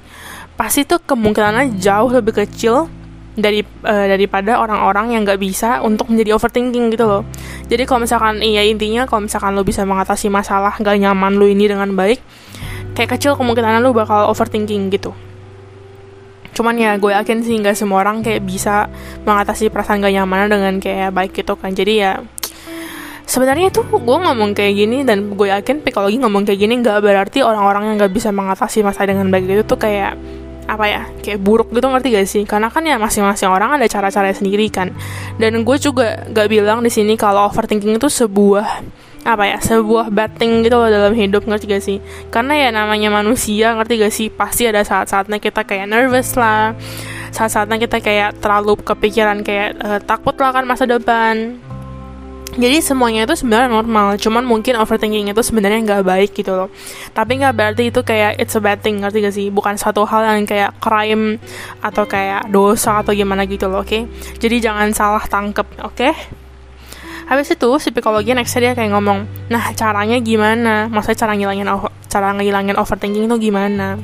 pasti 0.53 0.85
tuh 0.85 1.01
kemungkinannya 1.01 1.81
jauh 1.81 2.09
lebih 2.13 2.45
kecil 2.45 2.89
dari 3.37 3.61
uh, 3.61 4.05
daripada 4.09 4.57
orang-orang 4.57 5.13
yang 5.13 5.21
nggak 5.21 5.37
bisa 5.37 5.79
untuk 5.85 6.09
menjadi 6.09 6.33
overthinking 6.33 6.89
gitu 6.89 7.05
loh. 7.05 7.23
Jadi 7.69 7.85
kalau 7.85 8.03
misalkan 8.03 8.41
iya 8.41 8.65
intinya 8.65 9.05
kalau 9.05 9.29
misalkan 9.29 9.53
lo 9.53 9.61
bisa 9.61 9.85
mengatasi 9.85 10.27
masalah 10.33 10.73
gak 10.81 10.97
nyaman 10.97 11.37
lo 11.37 11.45
ini 11.45 11.69
dengan 11.69 11.93
baik 11.93 12.19
kayak 12.97 13.13
kecil 13.13 13.37
kemungkinan 13.37 13.85
lo 13.85 13.93
bakal 13.93 14.33
overthinking 14.33 14.89
gitu. 14.89 15.13
Cuman 16.57 16.73
ya 16.81 16.97
gue 16.97 17.13
yakin 17.13 17.45
sih 17.45 17.53
nggak 17.61 17.77
semua 17.77 18.01
orang 18.01 18.25
kayak 18.25 18.41
bisa 18.41 18.89
mengatasi 19.21 19.69
perasaan 19.69 20.01
gak 20.01 20.17
nyaman 20.17 20.49
dengan 20.49 20.73
kayak 20.81 21.13
baik 21.13 21.37
gitu 21.37 21.53
kan. 21.53 21.77
Jadi 21.77 21.93
ya 22.01 22.17
sebenarnya 23.29 23.69
tuh 23.69 23.85
gue 23.85 24.17
ngomong 24.17 24.57
kayak 24.57 24.73
gini 24.73 25.05
dan 25.05 25.37
gue 25.37 25.47
yakin 25.51 25.85
psikologi 25.85 26.17
ngomong 26.17 26.47
kayak 26.47 26.57
gini 26.63 26.79
nggak 26.79 27.03
berarti 27.03 27.43
orang-orang 27.43 27.91
yang 27.91 27.95
nggak 27.99 28.15
bisa 28.15 28.31
mengatasi 28.31 28.81
masalah 28.81 29.13
dengan 29.13 29.27
baik 29.27 29.51
itu 29.51 29.63
tuh 29.67 29.75
kayak 29.75 30.15
apa 30.67 30.85
ya 30.85 31.01
kayak 31.23 31.39
buruk 31.39 31.71
gitu 31.71 31.87
ngerti 31.87 32.07
gak 32.13 32.27
sih? 32.27 32.43
Karena 32.43 32.67
kan 32.67 32.83
ya 32.83 32.99
masing-masing 32.99 33.47
orang 33.47 33.79
ada 33.79 33.87
cara-cara 33.87 34.29
sendiri 34.35 34.67
kan. 34.67 34.91
Dan 35.39 35.63
gue 35.63 35.77
juga 35.79 36.27
gak 36.27 36.47
bilang 36.51 36.83
di 36.83 36.91
sini 36.91 37.15
kalau 37.15 37.47
overthinking 37.47 37.95
itu 37.95 38.11
sebuah 38.11 38.83
apa 39.27 39.43
ya 39.43 39.59
sebuah 39.59 40.07
bad 40.07 40.39
thing 40.39 40.63
gitu 40.63 40.79
loh 40.79 40.87
dalam 40.87 41.11
hidup 41.15 41.47
ngerti 41.47 41.65
gak 41.71 41.83
sih? 41.83 41.97
Karena 42.27 42.53
ya 42.59 42.69
namanya 42.75 43.09
manusia 43.09 43.73
ngerti 43.73 43.93
gak 44.03 44.13
sih? 44.13 44.27
Pasti 44.27 44.67
ada 44.67 44.83
saat-saatnya 44.83 45.39
kita 45.39 45.63
kayak 45.63 45.87
nervous 45.87 46.35
lah. 46.35 46.75
Saat-saatnya 47.31 47.79
kita 47.79 48.03
kayak 48.03 48.39
terlalu 48.43 48.79
kepikiran 48.79 49.43
kayak 49.43 49.79
uh, 49.79 49.99
takut 50.03 50.35
lah 50.39 50.51
kan 50.55 50.63
masa 50.63 50.87
depan 50.87 51.59
jadi 52.57 52.81
semuanya 52.81 53.29
itu 53.29 53.37
sebenarnya 53.37 53.69
normal 53.69 54.17
cuman 54.17 54.43
mungkin 54.43 54.81
overthinking 54.81 55.29
itu 55.29 55.41
sebenarnya 55.45 55.79
nggak 55.85 56.03
baik 56.03 56.31
gitu 56.33 56.57
loh 56.57 56.69
tapi 57.13 57.37
nggak 57.37 57.53
berarti 57.53 57.93
itu 57.93 58.01
kayak 58.01 58.41
it's 58.41 58.57
a 58.57 58.61
bad 58.61 58.81
thing 58.81 58.99
ngerti 58.99 59.21
gak 59.21 59.35
sih 59.37 59.47
bukan 59.53 59.77
satu 59.77 60.03
hal 60.09 60.25
yang 60.25 60.49
kayak 60.49 60.73
crime 60.81 61.37
atau 61.85 62.09
kayak 62.09 62.49
dosa 62.49 63.05
atau 63.05 63.13
gimana 63.13 63.45
gitu 63.45 63.69
loh 63.69 63.85
oke 63.85 63.93
okay? 63.93 64.01
jadi 64.41 64.73
jangan 64.73 64.89
salah 64.91 65.23
tangkep 65.23 65.67
oke 65.85 65.93
okay? 65.93 66.13
habis 67.29 67.53
itu 67.53 67.69
si 67.77 67.93
psikologi 67.93 68.33
nextnya 68.33 68.71
dia 68.71 68.73
kayak 68.73 68.91
ngomong 68.97 69.29
nah 69.53 69.71
caranya 69.77 70.17
gimana 70.17 70.89
maksudnya 70.89 71.27
cara 71.27 71.33
ngilangin 71.37 71.69
cara 72.09 72.33
ngilangin 72.33 72.75
overthinking 72.75 73.29
itu 73.29 73.37
gimana 73.51 74.01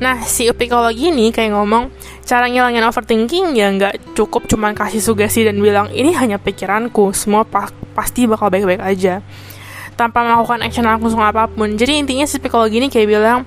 nah 0.00 0.16
si 0.24 0.48
psikologi 0.48 1.12
ini 1.12 1.28
kayak 1.28 1.52
ngomong 1.52 1.92
cara 2.24 2.48
ngilangin 2.48 2.86
overthinking 2.86 3.52
ya 3.52 3.68
nggak 3.74 4.16
cukup 4.16 4.48
cuma 4.48 4.72
kasih 4.72 5.02
sugesti 5.04 5.44
dan 5.44 5.60
bilang 5.60 5.92
ini 5.92 6.16
hanya 6.16 6.40
pikiranku 6.40 7.12
semua 7.12 7.44
pa 7.44 7.68
pasti 7.92 8.26
bakal 8.26 8.48
baik-baik 8.48 8.82
aja. 8.82 9.24
Tanpa 9.98 10.24
melakukan 10.24 10.64
action 10.64 10.86
langsung 10.86 11.20
apa 11.20 11.44
pun. 11.50 11.76
Jadi 11.76 12.00
intinya 12.00 12.24
si 12.24 12.40
psikologi 12.40 12.80
ini 12.80 12.88
kayak 12.88 13.08
bilang 13.08 13.44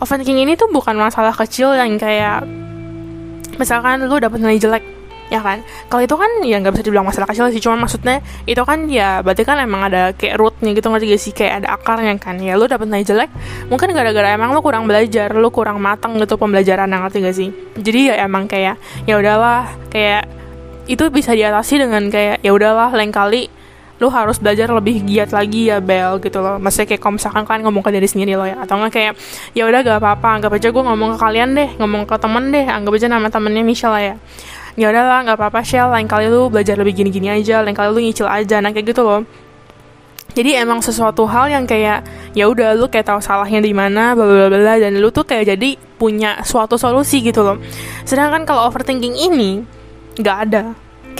overthinking 0.00 0.40
ini 0.48 0.56
tuh 0.56 0.72
bukan 0.72 0.96
masalah 0.96 1.36
kecil 1.36 1.76
yang 1.76 2.00
kayak 2.00 2.42
misalkan 3.60 4.00
lu 4.08 4.16
dapet 4.16 4.40
nilai 4.40 4.56
jelek 4.56 4.84
ya 5.30 5.38
kan? 5.38 5.62
Kalau 5.86 6.02
itu 6.02 6.16
kan 6.18 6.30
ya 6.42 6.58
nggak 6.58 6.74
bisa 6.74 6.84
dibilang 6.84 7.06
masalah 7.06 7.30
kecil 7.30 7.52
sih. 7.54 7.62
Cuma 7.62 7.78
maksudnya 7.78 8.18
itu 8.44 8.58
kan 8.66 8.90
ya 8.90 9.22
berarti 9.22 9.46
kan 9.46 9.62
emang 9.62 9.86
ada 9.86 10.16
kayak 10.16 10.40
rootnya 10.40 10.74
gitu 10.74 10.90
ngerti 10.90 11.06
gak 11.14 11.22
sih? 11.22 11.32
Kayak 11.32 11.52
ada 11.64 11.68
akarnya 11.78 12.16
kan. 12.18 12.36
Ya 12.42 12.58
lu 12.58 12.66
dapet 12.66 12.90
nilai 12.90 13.06
jelek 13.06 13.30
mungkin 13.70 13.94
gara-gara 13.94 14.34
emang 14.34 14.50
lu 14.56 14.60
kurang 14.60 14.90
belajar 14.90 15.30
lu 15.36 15.48
kurang 15.54 15.78
matang 15.78 16.18
gitu 16.18 16.34
pembelajaran 16.34 16.90
ngerti 16.90 17.18
gak 17.22 17.36
sih? 17.36 17.48
Jadi 17.78 18.10
ya 18.10 18.26
emang 18.26 18.50
kayak 18.50 18.80
ya 19.06 19.14
udahlah 19.16 19.70
kayak 19.88 20.26
itu 20.90 21.06
bisa 21.14 21.30
diatasi 21.30 21.78
dengan 21.78 22.10
kayak 22.10 22.42
ya 22.42 22.50
udahlah 22.50 22.90
lain 22.90 23.14
kali 23.14 23.46
lu 24.00 24.08
harus 24.08 24.40
belajar 24.40 24.72
lebih 24.72 25.04
giat 25.04 25.30
lagi 25.30 25.68
ya 25.68 25.78
Bel 25.78 26.16
gitu 26.24 26.40
loh. 26.40 26.56
Maksudnya 26.56 26.88
kayak 26.96 27.00
kalau 27.04 27.14
misalkan 27.20 27.44
kan 27.44 27.60
ngomong 27.60 27.84
ke 27.84 27.92
diri 27.92 28.08
sendiri 28.08 28.32
lo 28.34 28.48
ya. 28.48 28.56
Atau 28.64 28.80
enggak 28.80 28.92
kayak 28.96 29.12
ya 29.52 29.68
udah 29.68 29.80
gak 29.84 30.00
apa-apa 30.00 30.28
anggap 30.40 30.56
aja 30.56 30.68
gue 30.72 30.82
ngomong 30.82 31.14
ke 31.14 31.18
kalian 31.20 31.48
deh 31.52 31.70
ngomong 31.76 32.02
ke 32.08 32.16
temen 32.16 32.44
deh 32.48 32.64
anggap 32.64 32.92
aja 32.96 33.06
nama 33.12 33.28
temennya 33.28 33.62
Michelle 33.62 33.92
lah 33.92 34.02
ya 34.02 34.16
ya 34.78 34.86
udahlah 34.88 35.18
nggak 35.26 35.36
apa-apa 35.36 35.60
Shell. 35.60 35.92
Lain 35.92 36.08
kali 36.08 36.32
lu 36.32 36.48
belajar 36.48 36.78
lebih 36.80 36.96
gini-gini 36.96 37.28
aja 37.28 37.60
lain 37.60 37.76
kali 37.76 37.92
lu 37.92 38.00
nyicil 38.00 38.26
aja 38.26 38.64
nah 38.64 38.72
kayak 38.72 38.96
gitu 38.96 39.04
loh. 39.04 39.22
Jadi 40.30 40.54
emang 40.54 40.78
sesuatu 40.78 41.26
hal 41.26 41.50
yang 41.50 41.66
kayak 41.66 42.06
ya 42.38 42.46
udah 42.46 42.78
lu 42.78 42.86
kayak 42.86 43.10
tahu 43.10 43.18
salahnya 43.18 43.58
di 43.58 43.74
mana 43.74 44.14
bla 44.14 44.22
bla 44.24 44.46
bla 44.46 44.74
dan 44.78 44.94
lu 44.94 45.10
tuh 45.10 45.26
kayak 45.26 45.58
jadi 45.58 45.74
punya 45.98 46.38
suatu 46.46 46.78
solusi 46.78 47.18
gitu 47.20 47.42
loh. 47.42 47.58
Sedangkan 48.06 48.46
kalau 48.46 48.70
overthinking 48.70 49.18
ini 49.18 49.66
nggak 50.16 50.38
ada 50.48 50.62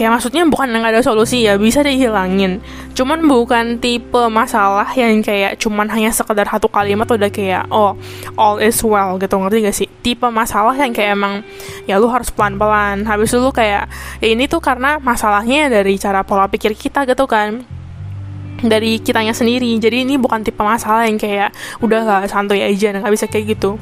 kayak 0.00 0.16
maksudnya 0.16 0.48
bukan 0.48 0.72
yang 0.72 0.80
ada 0.80 1.04
solusi 1.04 1.44
ya 1.44 1.60
bisa 1.60 1.84
dihilangin. 1.84 2.64
Cuman 2.96 3.20
bukan 3.28 3.76
tipe 3.76 4.32
masalah 4.32 4.88
yang 4.96 5.20
kayak 5.20 5.60
cuman 5.60 5.92
hanya 5.92 6.08
sekedar 6.08 6.48
satu 6.48 6.72
kalimat 6.72 7.04
udah 7.04 7.28
kayak 7.28 7.68
oh 7.68 7.92
all 8.40 8.56
is 8.56 8.80
well 8.80 9.20
gitu 9.20 9.36
ngerti 9.36 9.56
gak 9.60 9.76
sih? 9.76 9.88
Tipe 10.00 10.24
masalah 10.32 10.72
yang 10.72 10.96
kayak 10.96 11.20
emang 11.20 11.44
ya 11.84 12.00
lu 12.00 12.08
harus 12.08 12.32
pelan-pelan. 12.32 13.04
Habis 13.04 13.28
itu 13.28 13.44
lu 13.44 13.52
kayak 13.52 13.92
ya 14.24 14.28
ini 14.32 14.48
tuh 14.48 14.64
karena 14.64 14.96
masalahnya 14.96 15.68
dari 15.68 16.00
cara 16.00 16.24
pola 16.24 16.48
pikir 16.48 16.72
kita 16.72 17.04
gitu 17.04 17.28
kan 17.28 17.79
dari 18.64 19.00
kitanya 19.00 19.32
sendiri. 19.32 19.76
Jadi 19.80 20.04
ini 20.04 20.14
bukan 20.20 20.44
tipe 20.44 20.60
masalah 20.60 21.08
yang 21.08 21.16
kayak 21.16 21.54
udah 21.80 22.00
lah 22.04 22.20
santuy 22.28 22.60
aja 22.60 22.92
nggak 22.96 23.12
bisa 23.12 23.26
kayak 23.26 23.56
gitu. 23.56 23.80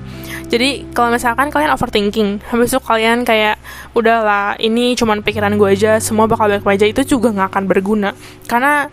Jadi 0.49 0.89
kalau 0.97 1.13
misalkan 1.13 1.53
kalian 1.53 1.75
overthinking 1.75 2.41
habis 2.49 2.73
itu 2.73 2.81
kalian 2.81 3.27
kayak 3.27 3.61
udahlah 3.93 4.57
ini 4.57 4.97
cuman 4.97 5.21
pikiran 5.21 5.59
gue 5.61 5.69
aja 5.75 6.01
semua 6.01 6.25
bakal 6.25 6.49
baik 6.49 6.65
aja 6.65 6.87
itu 6.89 7.05
juga 7.05 7.35
nggak 7.35 7.49
akan 7.53 7.65
berguna. 7.69 8.11
Karena 8.47 8.89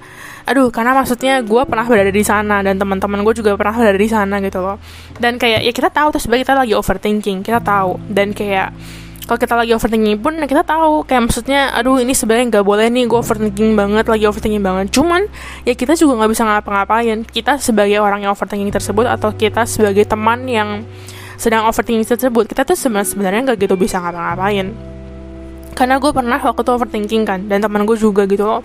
aduh 0.46 0.70
karena 0.70 0.94
maksudnya 0.94 1.42
gue 1.42 1.62
pernah 1.66 1.90
berada 1.90 2.14
di 2.14 2.22
sana 2.22 2.62
dan 2.62 2.78
teman-teman 2.78 3.26
gue 3.26 3.34
juga 3.42 3.58
pernah 3.58 3.74
berada 3.78 3.98
di 3.98 4.10
sana 4.10 4.42
gitu 4.44 4.60
loh. 4.62 4.78
Dan 5.18 5.40
kayak 5.40 5.64
ya 5.64 5.72
kita 5.72 5.90
tahu 5.90 6.18
terus 6.18 6.28
kita 6.28 6.54
lagi 6.54 6.74
overthinking 6.76 7.46
kita 7.46 7.64
tahu. 7.64 7.98
Dan 8.10 8.36
kayak 8.36 8.76
kalau 9.26 9.40
kita 9.42 9.54
lagi 9.58 9.72
overthinking 9.74 10.22
pun 10.22 10.38
kita 10.46 10.62
tahu. 10.62 11.04
Kayak 11.06 11.30
maksudnya 11.30 11.74
aduh 11.74 11.98
ini 11.98 12.14
sebenarnya 12.14 12.58
nggak 12.58 12.66
boleh 12.66 12.88
nih 12.90 13.10
gue 13.10 13.20
overthinking 13.20 13.74
banget 13.74 14.06
lagi 14.06 14.26
overthinking 14.30 14.64
banget. 14.64 14.94
Cuman 14.94 15.28
ya 15.66 15.74
kita 15.74 15.98
juga 15.98 16.22
nggak 16.24 16.32
bisa 16.32 16.44
ngapa-ngapain. 16.46 17.26
Kita 17.26 17.58
sebagai 17.58 18.00
orang 18.00 18.24
yang 18.24 18.32
overthinking 18.32 18.72
tersebut 18.72 19.06
atau 19.10 19.34
kita 19.34 19.66
sebagai 19.66 20.06
teman 20.06 20.46
yang 20.46 20.86
sedang 21.36 21.68
overthinking 21.68 22.08
tersebut 22.08 22.48
kita 22.48 22.64
tuh 22.64 22.80
sebenarnya 22.80 23.52
nggak 23.52 23.68
gitu 23.68 23.76
bisa 23.76 24.00
ngapa-ngapain 24.00 24.95
karena 25.76 26.00
gue 26.00 26.12
pernah 26.16 26.40
waktu 26.40 26.62
itu 26.64 26.72
overthinking 26.72 27.24
kan 27.28 27.40
dan 27.52 27.60
teman 27.60 27.84
gue 27.84 28.00
juga 28.00 28.24
gitu 28.26 28.48
loh. 28.48 28.64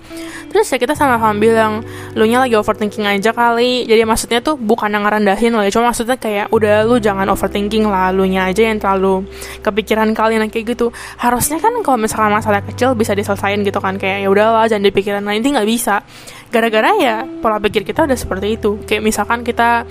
Terus 0.48 0.70
ya 0.70 0.78
kita 0.78 0.94
sama-sama 0.94 1.34
bilang 1.34 1.82
lu 2.14 2.24
nya 2.24 2.46
lagi 2.46 2.54
overthinking 2.54 3.04
aja 3.04 3.34
kali. 3.34 3.84
Jadi 3.84 4.06
maksudnya 4.06 4.38
tuh 4.38 4.54
bukan 4.54 4.94
yang 4.94 5.02
ngerendahin 5.02 5.50
loh 5.50 5.66
ya 5.66 5.70
cuma 5.74 5.90
maksudnya 5.90 6.14
kayak 6.14 6.54
udah 6.54 6.86
lu 6.86 7.02
jangan 7.02 7.26
overthinking 7.34 7.90
lah 7.90 8.14
lu 8.14 8.24
nya 8.30 8.46
aja 8.46 8.62
yang 8.62 8.78
terlalu 8.78 9.26
kepikiran 9.60 10.14
kalian 10.14 10.46
kayak 10.46 10.78
gitu. 10.78 10.94
Harusnya 11.18 11.58
kan 11.58 11.74
kalau 11.82 11.98
misalkan 11.98 12.30
masalah 12.30 12.62
kecil 12.62 12.94
bisa 12.94 13.12
diselesain 13.18 13.58
gitu 13.66 13.82
kan 13.82 13.98
kayak 13.98 14.24
ya 14.24 14.28
udahlah 14.30 14.70
jangan 14.70 14.86
dipikiran 14.86 15.26
ini 15.26 15.58
nggak 15.58 15.68
bisa 15.68 16.06
gara-gara 16.50 16.90
ya 16.98 17.16
pola 17.40 17.62
pikir 17.62 17.86
kita 17.86 18.04
udah 18.04 18.18
seperti 18.18 18.58
itu. 18.58 18.82
Kayak 18.84 19.02
misalkan 19.06 19.46
kita 19.46 19.86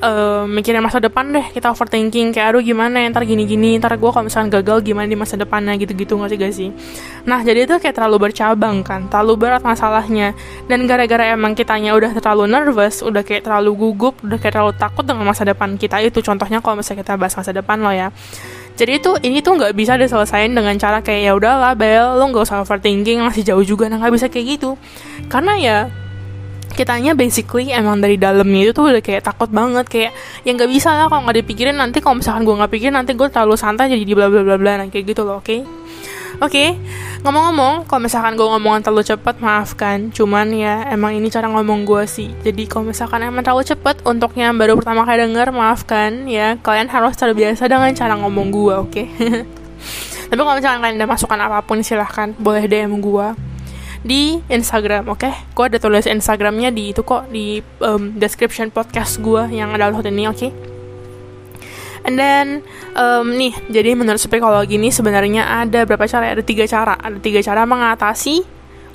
uh, 0.00 0.44
mikirin 0.48 0.80
masa 0.80 0.98
depan 0.98 1.28
deh 1.30 1.46
kita 1.52 1.70
overthinking 1.70 2.32
kayak 2.32 2.56
aduh 2.56 2.62
gimana 2.64 3.04
ya, 3.04 3.12
ntar 3.12 3.28
gini-gini 3.28 3.76
ntar 3.76 3.94
gue 4.00 4.10
kalau 4.10 4.26
misalnya 4.26 4.58
gagal 4.58 4.82
gimana 4.82 5.06
di 5.06 5.18
masa 5.20 5.36
depannya 5.36 5.76
gitu-gitu 5.76 6.16
nggak 6.16 6.30
sih 6.32 6.38
gak 6.40 6.54
sih? 6.56 6.68
Nah 7.28 7.44
jadi 7.44 7.68
itu 7.68 7.76
kayak 7.76 7.94
terlalu 7.94 8.30
bercabang 8.30 8.80
kan 8.80 9.06
terlalu 9.12 9.46
berat 9.46 9.62
masalahnya. 9.62 10.32
Dan 10.64 10.88
gara-gara 10.88 11.32
emang 11.36 11.52
kitanya 11.52 11.92
udah 11.92 12.16
terlalu 12.16 12.48
nervous 12.48 13.04
udah 13.04 13.22
kayak 13.22 13.44
terlalu 13.44 13.76
gugup 13.76 14.16
udah 14.24 14.38
kayak 14.40 14.56
terlalu 14.56 14.72
takut 14.80 15.04
dengan 15.04 15.28
masa 15.28 15.44
depan 15.44 15.76
kita 15.76 16.00
itu 16.00 16.24
contohnya 16.24 16.64
kalau 16.64 16.80
misalnya 16.80 17.04
kita 17.04 17.14
bahas 17.20 17.34
masa 17.36 17.52
depan 17.52 17.78
lo 17.84 17.92
ya 17.92 18.08
jadi 18.78 19.02
itu 19.02 19.10
ini 19.26 19.42
tuh 19.42 19.58
nggak 19.58 19.74
bisa 19.74 19.98
diselesain 19.98 20.54
dengan 20.54 20.78
cara 20.78 21.02
kayak 21.02 21.22
ya 21.26 21.32
udahlah 21.34 21.74
Bel 21.74 22.14
lo 22.14 22.24
nggak 22.30 22.46
usah 22.46 22.62
overthinking 22.62 23.18
masih 23.26 23.42
jauh 23.42 23.64
juga 23.66 23.90
nah 23.90 23.98
nggak 23.98 24.14
bisa 24.14 24.26
kayak 24.30 24.46
gitu 24.56 24.78
karena 25.26 25.58
ya 25.58 25.76
kitanya 26.78 27.18
basically 27.18 27.74
emang 27.74 27.98
dari 27.98 28.14
dalamnya 28.14 28.70
itu 28.70 28.72
tuh 28.72 28.86
udah 28.86 29.02
kayak 29.02 29.26
takut 29.26 29.50
banget 29.50 29.90
kayak 29.90 30.14
yang 30.46 30.54
nggak 30.54 30.70
bisa 30.70 30.94
lah 30.94 31.10
kalau 31.10 31.26
nggak 31.26 31.42
dipikirin 31.42 31.74
nanti 31.74 31.98
kalau 31.98 32.22
misalkan 32.22 32.46
gue 32.46 32.54
nggak 32.54 32.70
pikirin 32.70 32.94
nanti 32.94 33.18
gue 33.18 33.26
terlalu 33.26 33.58
santai 33.58 33.90
jadi 33.90 34.04
di 34.06 34.14
bla 34.14 34.30
bla 34.30 34.46
bla 34.46 34.54
bla 34.54 34.72
nah, 34.78 34.86
kayak 34.86 35.10
gitu 35.10 35.26
loh 35.26 35.42
oke 35.42 35.50
okay? 35.50 35.66
Oke 36.38 36.50
okay? 36.54 36.78
ngomong-ngomong 37.26 37.86
kalau 37.90 38.00
misalkan 38.06 38.38
gue 38.38 38.46
ngomongan 38.46 38.86
terlalu 38.86 39.04
cepat 39.06 39.42
maafkan 39.42 40.14
cuman 40.14 40.54
ya 40.54 40.86
emang 40.90 41.14
ini 41.18 41.26
cara 41.30 41.50
ngomong 41.50 41.82
gue 41.82 42.06
sih 42.06 42.30
jadi 42.46 42.62
kalau 42.70 42.90
misalkan 42.90 43.26
emang 43.26 43.42
terlalu 43.42 43.66
cepat 43.66 44.02
untuk 44.06 44.34
yang 44.38 44.54
baru 44.54 44.78
pertama 44.78 45.02
kali 45.02 45.26
denger 45.26 45.50
maafkan 45.50 46.30
ya 46.30 46.54
kalian 46.62 46.86
harus 46.86 47.18
terbiasa 47.18 47.66
dengan 47.66 47.90
cara 47.94 48.14
ngomong 48.18 48.54
gue 48.54 48.74
oke 48.74 48.90
okay? 48.90 49.06
tapi 50.30 50.40
kalau 50.40 50.56
misalkan 50.56 50.78
kalian 50.82 50.96
ada 51.02 51.08
masukan 51.10 51.38
apa 51.42 51.58
pun 51.66 51.82
silahkan 51.82 52.30
boleh 52.38 52.70
DM 52.70 53.02
gue 53.02 53.48
di 53.98 54.38
Instagram, 54.46 55.10
oke? 55.10 55.26
Okay? 55.26 55.34
Gue 55.58 55.64
ada 55.66 55.78
tulis 55.82 56.06
Instagramnya 56.06 56.70
di 56.70 56.94
itu 56.94 57.02
kok 57.02 57.26
di 57.34 57.58
um, 57.82 58.14
description 58.14 58.70
podcast 58.70 59.18
gue 59.18 59.50
yang 59.50 59.74
ada 59.74 59.90
waktu 59.90 60.14
ini, 60.14 60.30
oke? 60.30 60.38
Okay? 60.38 60.67
And 62.06 62.14
then 62.18 62.46
um, 62.94 63.34
nih, 63.34 63.54
jadi 63.70 63.94
menurut 63.98 64.20
psikologi 64.20 64.76
ini 64.78 64.92
sebenarnya 64.92 65.64
ada 65.66 65.86
berapa 65.88 66.04
cara? 66.06 66.34
Ada 66.34 66.44
tiga 66.44 66.64
cara. 66.68 66.94
Ada 66.98 67.18
tiga 67.18 67.40
cara 67.42 67.64
mengatasi 67.64 68.44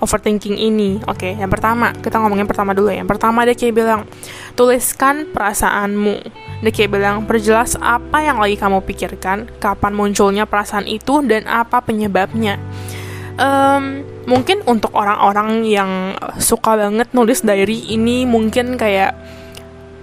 overthinking 0.03 0.59
ini. 0.59 0.99
Oke, 1.07 1.31
okay, 1.31 1.33
yang 1.39 1.47
pertama 1.47 1.95
kita 1.95 2.19
ngomongin 2.19 2.47
pertama 2.47 2.75
dulu 2.75 2.91
ya. 2.91 3.03
Yang 3.03 3.09
pertama 3.15 3.47
dia 3.47 3.55
kayak 3.55 3.75
bilang 3.75 4.01
tuliskan 4.55 5.31
perasaanmu. 5.31 6.15
Dia 6.63 6.71
kayak 6.71 6.91
bilang 6.91 7.15
perjelas 7.27 7.75
apa 7.79 8.23
yang 8.23 8.39
lagi 8.39 8.55
kamu 8.55 8.83
pikirkan, 8.87 9.51
kapan 9.59 9.91
munculnya 9.95 10.47
perasaan 10.47 10.87
itu 10.87 11.23
dan 11.23 11.47
apa 11.47 11.83
penyebabnya 11.83 12.59
um, 13.37 14.03
mungkin 14.29 14.61
untuk 14.65 14.93
orang-orang 14.95 15.65
yang 15.65 16.15
suka 16.37 16.77
banget 16.77 17.09
nulis 17.11 17.41
diary 17.41 17.93
ini 17.93 18.23
mungkin 18.27 18.77
kayak 18.77 19.15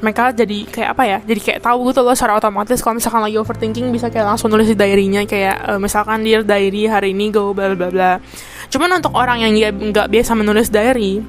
mereka 0.01 0.33
jadi 0.33 0.65
kayak 0.65 0.89
apa 0.97 1.03
ya 1.05 1.19
jadi 1.21 1.41
kayak 1.41 1.61
tahu 1.61 1.93
gitu 1.93 2.01
loh 2.01 2.17
secara 2.17 2.41
otomatis 2.41 2.81
kalau 2.81 2.97
misalkan 2.97 3.21
lagi 3.21 3.37
overthinking 3.37 3.93
bisa 3.93 4.09
kayak 4.09 4.33
langsung 4.33 4.49
nulis 4.49 4.73
di 4.73 4.77
diarynya 4.77 5.29
kayak 5.29 5.57
uh, 5.77 5.79
misalkan 5.79 6.25
dia 6.25 6.41
diary 6.41 6.89
hari 6.89 7.13
ini 7.13 7.29
go 7.29 7.53
bla 7.53 7.73
bla 7.77 7.89
bla. 7.93 8.13
Cuman 8.73 8.97
untuk 8.97 9.13
orang 9.13 9.45
yang 9.45 9.53
nggak 9.93 10.09
biasa 10.09 10.33
menulis 10.33 10.73
diary 10.73 11.21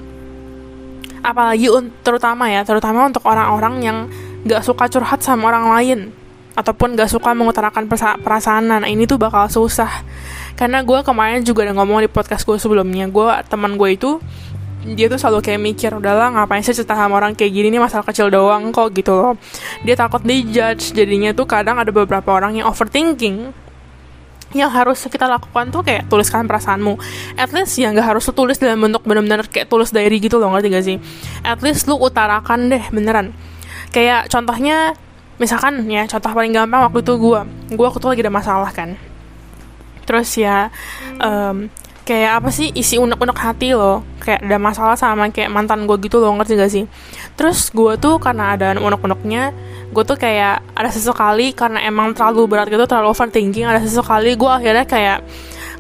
apalagi 1.22 1.70
terutama 2.02 2.50
ya 2.50 2.66
terutama 2.66 3.06
untuk 3.06 3.22
orang-orang 3.30 3.76
yang 3.86 3.98
nggak 4.42 4.66
suka 4.66 4.90
curhat 4.90 5.22
sama 5.22 5.54
orang 5.54 5.66
lain 5.78 6.00
ataupun 6.52 7.00
gak 7.00 7.08
suka 7.08 7.32
mengutarakan 7.32 7.88
perasaan 8.22 8.64
nah 8.68 8.84
ini 8.84 9.08
tuh 9.08 9.16
bakal 9.16 9.48
susah. 9.48 10.04
Karena 10.60 10.84
gue 10.84 11.00
kemarin 11.02 11.42
juga 11.42 11.66
udah 11.66 11.76
ngomong 11.80 12.06
di 12.06 12.10
podcast 12.12 12.44
gue 12.44 12.60
sebelumnya 12.60 13.08
gue 13.08 13.28
teman 13.48 13.80
gue 13.80 13.90
itu 13.96 14.20
dia 14.82 15.06
tuh 15.06 15.22
selalu 15.22 15.40
kayak 15.46 15.62
mikir 15.62 15.92
udahlah 15.94 16.34
ngapain 16.34 16.66
sih 16.66 16.74
cerita 16.74 16.98
sama 16.98 17.22
orang 17.22 17.38
kayak 17.38 17.54
gini? 17.54 17.68
Nih 17.70 17.82
masalah 17.82 18.02
kecil 18.02 18.34
doang 18.34 18.74
kok 18.74 18.90
gitu 18.98 19.14
loh. 19.14 19.34
Dia 19.86 19.94
takut 19.94 20.26
dijudge. 20.26 20.98
Jadinya 20.98 21.32
tuh 21.38 21.46
kadang 21.46 21.78
ada 21.78 21.94
beberapa 21.94 22.34
orang 22.34 22.58
yang 22.58 22.66
overthinking 22.66 23.54
yang 24.52 24.68
harus 24.68 25.08
kita 25.08 25.32
lakukan 25.32 25.72
tuh 25.72 25.82
kayak 25.86 26.12
tuliskan 26.12 26.44
perasaanmu. 26.44 27.00
At 27.40 27.56
least 27.56 27.80
ya 27.80 27.92
nggak 27.92 28.16
harus 28.16 28.28
tulis 28.32 28.60
dalam 28.60 28.84
bentuk 28.84 29.04
bener-bener 29.08 29.48
kayak 29.48 29.72
tulis 29.72 29.96
diary 29.96 30.20
gitu 30.20 30.42
loh 30.42 30.52
ngerti 30.52 30.68
gak 30.68 30.86
sih? 30.86 30.98
At 31.46 31.64
least 31.64 31.88
lu 31.88 31.96
utarakan 31.96 32.68
deh 32.68 32.84
beneran. 32.92 33.32
Kayak 33.96 34.28
contohnya 34.28 34.96
misalkan 35.40 35.88
ya 35.88 36.06
contoh 36.06 36.32
paling 36.36 36.54
gampang 36.54 36.86
waktu 36.86 37.02
itu 37.02 37.14
gue 37.18 37.40
gue 37.74 37.86
waktu 37.86 38.00
itu 38.00 38.08
lagi 38.12 38.22
ada 38.28 38.34
masalah 38.34 38.72
kan. 38.76 39.00
Terus 40.04 40.30
ya 40.36 40.68
um, 41.22 41.72
kayak 42.02 42.42
apa 42.42 42.50
sih 42.50 42.74
isi 42.74 42.98
unek-unek 42.98 43.38
hati 43.38 43.78
loh 43.78 44.02
kayak 44.22 44.46
ada 44.46 44.58
masalah 44.62 44.98
sama 44.98 45.30
kayak 45.30 45.50
mantan 45.50 45.86
gue 45.86 45.98
gitu 46.02 46.22
loh 46.22 46.34
ngerti 46.38 46.54
gak 46.58 46.72
sih? 46.72 46.86
Terus 47.38 47.70
gue 47.74 47.98
tuh 47.98 48.18
karena 48.18 48.58
ada 48.58 48.78
unek-uneknya 48.78 49.54
gue 49.92 50.04
tuh 50.08 50.16
kayak 50.16 50.64
ada 50.74 50.90
sesekali 50.90 51.52
karena 51.52 51.84
emang 51.84 52.16
terlalu 52.16 52.48
berat 52.48 52.72
gitu 52.72 52.86
terlalu 52.88 53.12
overthinking 53.12 53.68
ada 53.68 53.84
sesekali 53.84 54.34
gue 54.40 54.52
akhirnya 54.52 54.86
kayak 54.88 55.20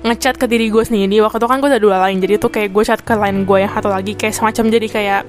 ngechat 0.01 0.35
ke 0.41 0.49
diri 0.49 0.73
gue 0.73 0.81
sendiri. 0.81 1.21
Waktu 1.21 1.37
itu 1.37 1.47
kan 1.47 1.57
gue 1.61 1.69
udah 1.69 1.81
dua 1.81 1.97
lain 2.07 2.17
jadi 2.17 2.41
tuh 2.41 2.49
kayak 2.49 2.69
gue 2.73 2.83
chat 2.85 3.01
ke 3.05 3.13
lain 3.13 3.45
gue 3.45 3.57
yang 3.61 3.71
satu 3.73 3.89
lagi 3.89 4.17
kayak 4.17 4.33
semacam 4.33 4.65
jadi 4.73 4.87
kayak 4.89 5.21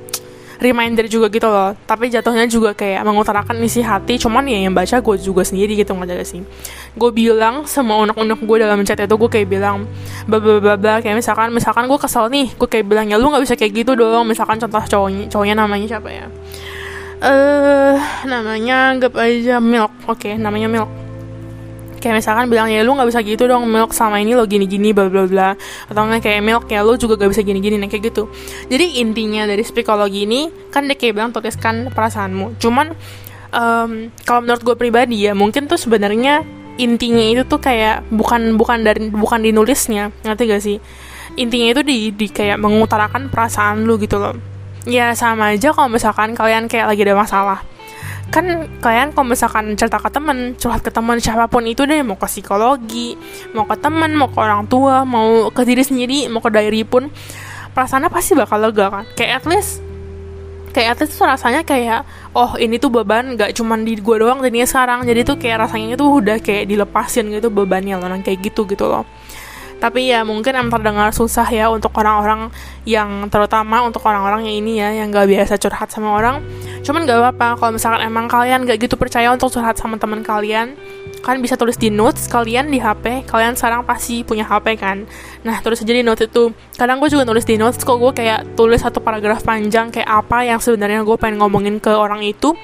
reminder 0.62 1.11
juga 1.11 1.26
gitu 1.26 1.50
loh. 1.50 1.75
Tapi 1.85 2.09
jatuhnya 2.09 2.47
juga 2.47 2.71
kayak 2.73 3.02
mengutarakan 3.02 3.59
isi 3.66 3.83
hati. 3.83 4.16
Cuman 4.23 4.47
ya 4.47 4.62
yang 4.62 4.71
baca 4.71 5.02
gue 5.02 5.16
juga 5.19 5.42
sendiri 5.42 5.75
gitu 5.75 5.90
nggak 5.92 6.14
ada 6.14 6.23
sih. 6.23 6.40
Gue 6.95 7.11
bilang 7.11 7.66
semua 7.66 7.99
unek-unek 8.07 8.38
gue 8.38 8.57
dalam 8.62 8.78
chat 8.87 9.02
itu 9.02 9.16
gue 9.19 9.31
kayak 9.31 9.49
bilang 9.50 9.85
bla 10.31 10.38
bla 10.38 10.78
bla 10.78 10.95
kayak 11.02 11.19
misalkan 11.19 11.50
misalkan 11.50 11.90
gue 11.90 11.99
kesel 11.99 12.31
nih 12.31 12.54
gue 12.54 12.69
kayak 12.71 12.87
bilang 12.87 13.11
ya 13.11 13.19
lu 13.19 13.26
nggak 13.26 13.42
bisa 13.42 13.54
kayak 13.59 13.73
gitu 13.75 13.99
dong. 13.99 14.25
Misalkan 14.31 14.62
contoh 14.62 14.83
cowoknya 14.87 15.26
cowoknya 15.26 15.54
namanya 15.59 15.87
siapa 15.99 16.09
ya? 16.09 16.26
Eh 17.23 17.26
uh, 17.26 17.97
namanya 18.31 18.95
anggap 18.95 19.19
aja 19.19 19.59
milk. 19.59 19.90
Oke 20.07 20.31
okay, 20.31 20.35
namanya 20.38 20.71
milk 20.71 21.01
kayak 22.02 22.18
misalkan 22.18 22.50
bilang 22.50 22.66
ya 22.66 22.82
lu 22.82 22.99
nggak 22.99 23.06
bisa 23.06 23.23
gitu 23.23 23.47
dong 23.47 23.71
milk 23.71 23.94
sama 23.94 24.18
ini 24.18 24.35
lo 24.35 24.42
gini 24.50 24.66
gini 24.66 24.90
bla 24.90 25.06
bla 25.06 25.30
bla. 25.30 25.54
Atau 25.87 26.02
nggak 26.02 26.26
kayak 26.26 26.42
milk 26.42 26.66
ya 26.66 26.82
lu 26.82 26.99
juga 26.99 27.14
gak 27.14 27.30
bisa 27.30 27.47
gini 27.47 27.62
gini 27.62 27.78
nah 27.78 27.87
kayak 27.87 28.11
gitu. 28.11 28.26
Jadi 28.66 28.99
intinya 28.99 29.47
dari 29.47 29.62
psikologi 29.62 30.26
ini 30.26 30.50
kan 30.75 30.90
dia 30.90 30.99
kayak 30.99 31.14
bilang 31.14 31.30
tuliskan 31.30 31.94
perasaanmu. 31.94 32.59
Cuman 32.59 32.99
um, 33.54 34.11
kalau 34.26 34.40
menurut 34.42 34.62
gue 34.66 34.75
pribadi 34.75 35.30
ya 35.30 35.32
mungkin 35.38 35.71
tuh 35.71 35.78
sebenarnya 35.78 36.42
intinya 36.82 37.23
itu 37.23 37.47
tuh 37.47 37.62
kayak 37.62 38.02
bukan 38.11 38.59
bukan 38.59 38.82
dari 38.82 39.12
bukan 39.12 39.38
di 39.47 39.54
nulisnya 39.54 40.11
ngerti 40.26 40.42
gak 40.50 40.62
sih? 40.66 40.78
Intinya 41.38 41.73
itu 41.73 41.80
di, 41.87 42.12
di 42.12 42.26
kayak 42.28 42.61
mengutarakan 42.61 43.32
perasaan 43.32 43.87
lu 43.87 43.97
gitu 44.02 44.18
loh. 44.18 44.37
Ya 44.82 45.14
sama 45.14 45.54
aja 45.54 45.71
kalau 45.71 45.87
misalkan 45.87 46.35
kalian 46.35 46.66
kayak 46.66 46.90
lagi 46.90 47.06
ada 47.06 47.14
masalah 47.14 47.62
kan 48.31 48.71
kalian 48.81 49.11
kalau 49.12 49.26
misalkan 49.29 49.75
cerita 49.75 49.99
ke 49.99 50.09
temen 50.09 50.55
curhat 50.57 50.81
ke 50.81 50.95
temen 50.95 51.19
siapa 51.19 51.50
pun 51.50 51.67
itu 51.67 51.85
deh 51.85 52.00
mau 52.00 52.17
ke 52.17 52.25
psikologi 52.31 53.19
mau 53.52 53.67
ke 53.67 53.76
temen 53.76 54.14
mau 54.14 54.31
ke 54.31 54.38
orang 54.41 54.64
tua 54.71 55.05
mau 55.05 55.50
ke 55.52 55.67
diri 55.67 55.83
sendiri 55.85 56.31
mau 56.33 56.41
ke 56.41 56.49
diary 56.49 56.87
pun 56.87 57.11
perasaannya 57.73 58.11
pasti 58.12 58.33
bakal 58.37 58.61
lega 58.61 58.87
kan. 58.93 59.05
Kayak 59.17 59.43
at 59.43 59.45
least 59.49 59.73
kayak 60.73 60.97
at 60.97 60.99
least 61.05 61.21
tuh 61.21 61.29
rasanya 61.29 61.61
kayak 61.64 62.09
oh 62.33 62.57
ini 62.57 62.81
tuh 62.81 62.88
beban 62.88 63.37
gak 63.37 63.52
cuman 63.52 63.85
di 63.85 64.00
gue 64.00 64.17
doang 64.21 64.45
jadinya 64.45 64.69
sekarang. 64.69 65.00
Jadi 65.09 65.21
tuh 65.25 65.37
kayak 65.41 65.69
rasanya 65.69 65.97
itu 65.97 66.05
udah 66.05 66.37
kayak 66.41 66.69
dilepasin 66.69 67.33
gitu 67.33 67.49
bebannya 67.49 67.97
loh 67.97 68.09
kayak 68.21 68.38
gitu 68.45 68.69
gitu 68.69 68.87
loh 68.88 69.05
tapi 69.83 70.15
ya 70.15 70.23
mungkin 70.23 70.55
emang 70.55 70.71
terdengar 70.79 71.11
susah 71.11 71.43
ya 71.51 71.67
untuk 71.67 71.91
orang-orang 71.99 72.55
yang 72.87 73.26
terutama 73.26 73.83
untuk 73.83 74.06
orang-orang 74.06 74.47
yang 74.47 74.63
ini 74.63 74.78
ya 74.78 74.95
yang 74.95 75.11
gak 75.11 75.26
biasa 75.26 75.59
curhat 75.59 75.91
sama 75.91 76.15
orang. 76.15 76.39
Cuman 76.87 77.02
gak 77.02 77.19
apa-apa 77.19 77.59
kalau 77.59 77.75
misalkan 77.75 78.06
emang 78.06 78.30
kalian 78.30 78.63
gak 78.63 78.78
gitu 78.78 78.95
percaya 78.95 79.35
untuk 79.35 79.50
curhat 79.50 79.75
sama 79.75 79.99
teman 79.99 80.23
kalian 80.23 80.78
kan 81.23 81.39
bisa 81.39 81.54
tulis 81.54 81.78
di 81.78 81.87
notes 81.87 82.26
kalian 82.26 82.67
di 82.67 82.83
HP 82.83 83.30
kalian 83.30 83.54
sekarang 83.59 83.83
pasti 83.83 84.23
punya 84.23 84.47
HP 84.47 84.78
kan? 84.78 85.02
Nah 85.43 85.59
tulis 85.59 85.83
aja 85.83 85.91
di 85.91 86.06
notes 86.06 86.30
itu. 86.30 86.54
Kadang 86.78 87.02
gue 87.02 87.11
juga 87.11 87.26
nulis 87.26 87.43
di 87.43 87.59
notes 87.59 87.83
kok 87.83 87.99
gue 87.99 88.15
kayak 88.15 88.54
tulis 88.54 88.78
satu 88.78 89.02
paragraf 89.02 89.43
panjang 89.43 89.91
kayak 89.91 90.06
apa 90.06 90.47
yang 90.47 90.63
sebenarnya 90.63 91.02
gue 91.02 91.17
pengen 91.19 91.43
ngomongin 91.43 91.83
ke 91.83 91.91
orang 91.91 92.23
itu. 92.23 92.54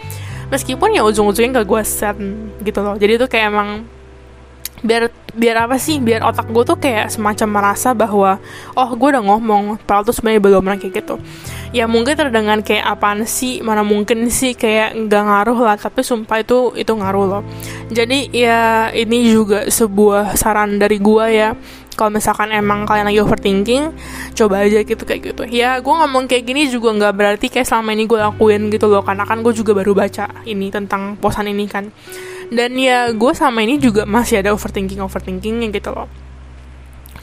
Meskipun 0.55 0.95
ya 0.95 1.03
ujung-ujungnya 1.03 1.61
gak 1.61 1.67
gue 1.67 1.83
set 1.83 2.15
gitu 2.63 2.79
loh. 2.79 2.95
Jadi 2.95 3.19
itu 3.19 3.27
kayak 3.27 3.51
emang 3.51 3.98
biar 4.83 5.11
biar 5.35 5.69
apa 5.69 5.77
sih? 5.79 5.99
Biar 6.03 6.25
otak 6.27 6.51
gue 6.51 6.65
tuh 6.67 6.79
kayak 6.79 7.13
semacam 7.15 7.49
merasa 7.49 7.95
bahwa 7.95 8.43
oh 8.75 8.91
gue 8.95 9.09
udah 9.15 9.23
ngomong 9.23 9.79
padahal 9.85 10.07
tuh 10.07 10.15
sebenarnya 10.15 10.43
belum 10.43 10.65
kayak 10.79 10.93
gitu. 11.05 11.17
Ya 11.71 11.85
mungkin 11.85 12.17
terdengar 12.17 12.59
kayak 12.65 12.85
apaan 12.87 13.23
sih? 13.29 13.61
Mana 13.61 13.85
mungkin 13.85 14.27
sih? 14.33 14.57
Kayak 14.57 14.97
nggak 14.97 15.23
ngaruh 15.25 15.59
lah 15.59 15.77
tapi 15.77 16.01
sumpah 16.03 16.41
itu 16.41 16.73
itu 16.75 16.93
ngaruh 16.93 17.27
loh. 17.29 17.43
Jadi 17.93 18.33
ya 18.33 18.89
ini 18.95 19.29
juga 19.31 19.69
sebuah 19.69 20.35
saran 20.35 20.81
dari 20.81 20.99
gue 20.99 21.27
ya. 21.31 21.53
Kalau 21.99 22.15
misalkan 22.15 22.55
emang 22.55 22.87
kalian 22.87 23.11
lagi 23.11 23.19
overthinking 23.19 23.91
coba 24.39 24.63
aja 24.63 24.87
gitu 24.87 25.03
kayak 25.03 25.35
gitu. 25.35 25.43
Ya 25.51 25.83
gue 25.83 25.91
ngomong 25.91 26.31
kayak 26.31 26.47
gini 26.47 26.71
juga 26.71 26.95
nggak 26.95 27.15
berarti 27.15 27.47
kayak 27.51 27.67
selama 27.67 27.91
ini 27.91 28.07
gue 28.07 28.23
lakuin 28.23 28.71
gitu 28.71 28.87
loh 28.87 29.03
karena 29.03 29.27
kan 29.27 29.43
gue 29.43 29.51
juga 29.51 29.75
baru 29.75 29.99
baca 29.99 30.31
ini 30.47 30.71
tentang 30.71 31.19
posan 31.19 31.51
ini 31.51 31.67
kan 31.67 31.91
dan 32.49 32.71
ya 32.77 33.13
gue 33.13 33.33
sama 33.37 33.65
ini 33.65 33.77
juga 33.77 34.09
masih 34.09 34.41
ada 34.41 34.53
overthinking 34.57 35.01
overthinkingnya 35.05 35.69
gitu 35.73 35.93
loh. 35.93 36.09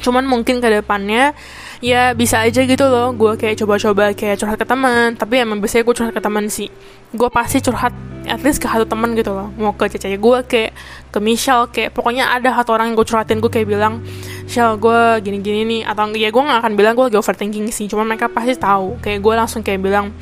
Cuman 0.06 0.28
mungkin 0.28 0.62
ke 0.62 0.70
depannya 0.70 1.34
ya 1.82 2.14
bisa 2.14 2.42
aja 2.46 2.62
gitu 2.62 2.86
loh 2.86 3.10
gue 3.16 3.42
kayak 3.42 3.58
coba-coba 3.58 4.14
kayak 4.14 4.38
curhat 4.38 4.58
ke 4.62 4.68
teman. 4.68 5.18
Tapi 5.18 5.42
emang 5.42 5.58
biasanya 5.58 5.82
gue 5.82 5.96
curhat 5.96 6.14
ke 6.14 6.22
teman 6.22 6.46
sih. 6.46 6.70
Gue 7.16 7.30
pasti 7.32 7.58
curhat 7.64 7.96
at 8.26 8.42
least 8.46 8.62
ke 8.62 8.70
satu 8.70 8.86
teman 8.86 9.18
gitu 9.18 9.34
loh. 9.34 9.50
Mau 9.58 9.74
ke 9.74 9.90
cece 9.90 10.14
gue 10.14 10.38
kayak 10.46 10.72
ke 11.10 11.20
Michelle 11.24 11.66
kayak 11.74 11.96
pokoknya 11.96 12.30
ada 12.30 12.54
satu 12.54 12.78
orang 12.78 12.94
yang 12.94 12.98
gue 13.02 13.08
curhatin 13.08 13.42
gue 13.42 13.50
kayak 13.50 13.66
bilang 13.66 14.04
Michelle 14.46 14.78
gue 14.78 15.02
gini-gini 15.26 15.66
nih. 15.66 15.82
Atau 15.90 16.14
ya 16.14 16.30
gue 16.30 16.42
gak 16.44 16.60
akan 16.62 16.74
bilang 16.78 16.94
gue 16.94 17.10
lagi 17.10 17.18
overthinking 17.18 17.74
sih. 17.74 17.90
Cuman 17.90 18.06
mereka 18.06 18.30
pasti 18.30 18.54
tahu. 18.62 19.02
Kayak 19.02 19.26
gue 19.26 19.34
langsung 19.34 19.62
kayak 19.66 19.82
bilang 19.82 20.14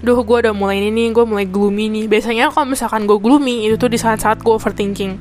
duh 0.00 0.16
gue 0.24 0.36
udah 0.48 0.56
mulai 0.56 0.80
ini 0.80 0.88
nih 0.88 1.06
gue 1.12 1.24
mulai 1.28 1.44
gloomy 1.44 1.92
nih. 1.92 2.04
Biasanya 2.08 2.48
kalau 2.48 2.72
misalkan 2.72 3.04
gue 3.04 3.18
gloomy 3.20 3.68
itu 3.68 3.76
tuh 3.76 3.92
di 3.92 4.00
saat-saat 4.00 4.40
gue 4.40 4.52
overthinking. 4.52 5.20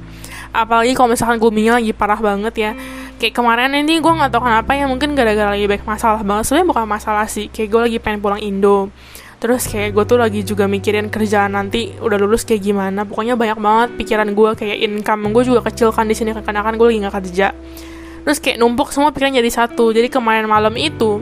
Apalagi 0.55 0.97
kalau 0.97 1.13
misalkan 1.13 1.37
gloomy-nya 1.37 1.77
lagi 1.77 1.91
parah 1.91 2.17
banget 2.17 2.53
ya. 2.55 2.71
Kayak 3.19 3.35
kemarin 3.35 3.75
ini 3.75 3.99
gue 3.99 4.07
nggak 4.09 4.31
tahu 4.31 4.47
kenapa 4.47 4.71
ya 4.73 4.87
mungkin 4.87 5.11
gara-gara 5.13 5.51
lagi 5.51 5.67
banyak 5.67 5.83
masalah 5.85 6.21
banget. 6.23 6.43
Sebenarnya 6.47 6.67
bukan 6.71 6.85
masalah 6.87 7.27
sih 7.27 7.51
kayak 7.51 7.69
gue 7.69 7.81
lagi 7.91 7.97
pengen 7.99 8.19
pulang 8.23 8.39
Indo. 8.39 8.87
Terus 9.39 9.67
kayak 9.67 9.95
gue 9.95 10.03
tuh 10.03 10.19
lagi 10.19 10.43
juga 10.43 10.67
mikirin 10.67 11.07
kerjaan 11.07 11.55
nanti 11.55 11.95
udah 11.99 12.15
lulus 12.15 12.47
kayak 12.47 12.63
gimana. 12.63 13.03
Pokoknya 13.03 13.35
banyak 13.35 13.59
banget 13.59 13.89
pikiran 13.99 14.31
gue 14.31 14.49
kayak 14.55 14.77
income 14.79 15.31
gue 15.35 15.43
juga 15.43 15.63
kecil 15.67 15.91
kan 15.91 16.07
di 16.07 16.15
sini 16.15 16.31
karena 16.31 16.63
kan 16.63 16.79
gue 16.79 16.87
lagi 16.87 16.99
nggak 17.03 17.15
kerja. 17.19 17.47
Terus 18.23 18.39
kayak 18.39 18.57
numpuk 18.59 18.95
semua 18.95 19.11
pikiran 19.11 19.35
jadi 19.35 19.51
satu. 19.51 19.91
Jadi 19.91 20.07
kemarin 20.07 20.47
malam 20.47 20.75
itu 20.79 21.19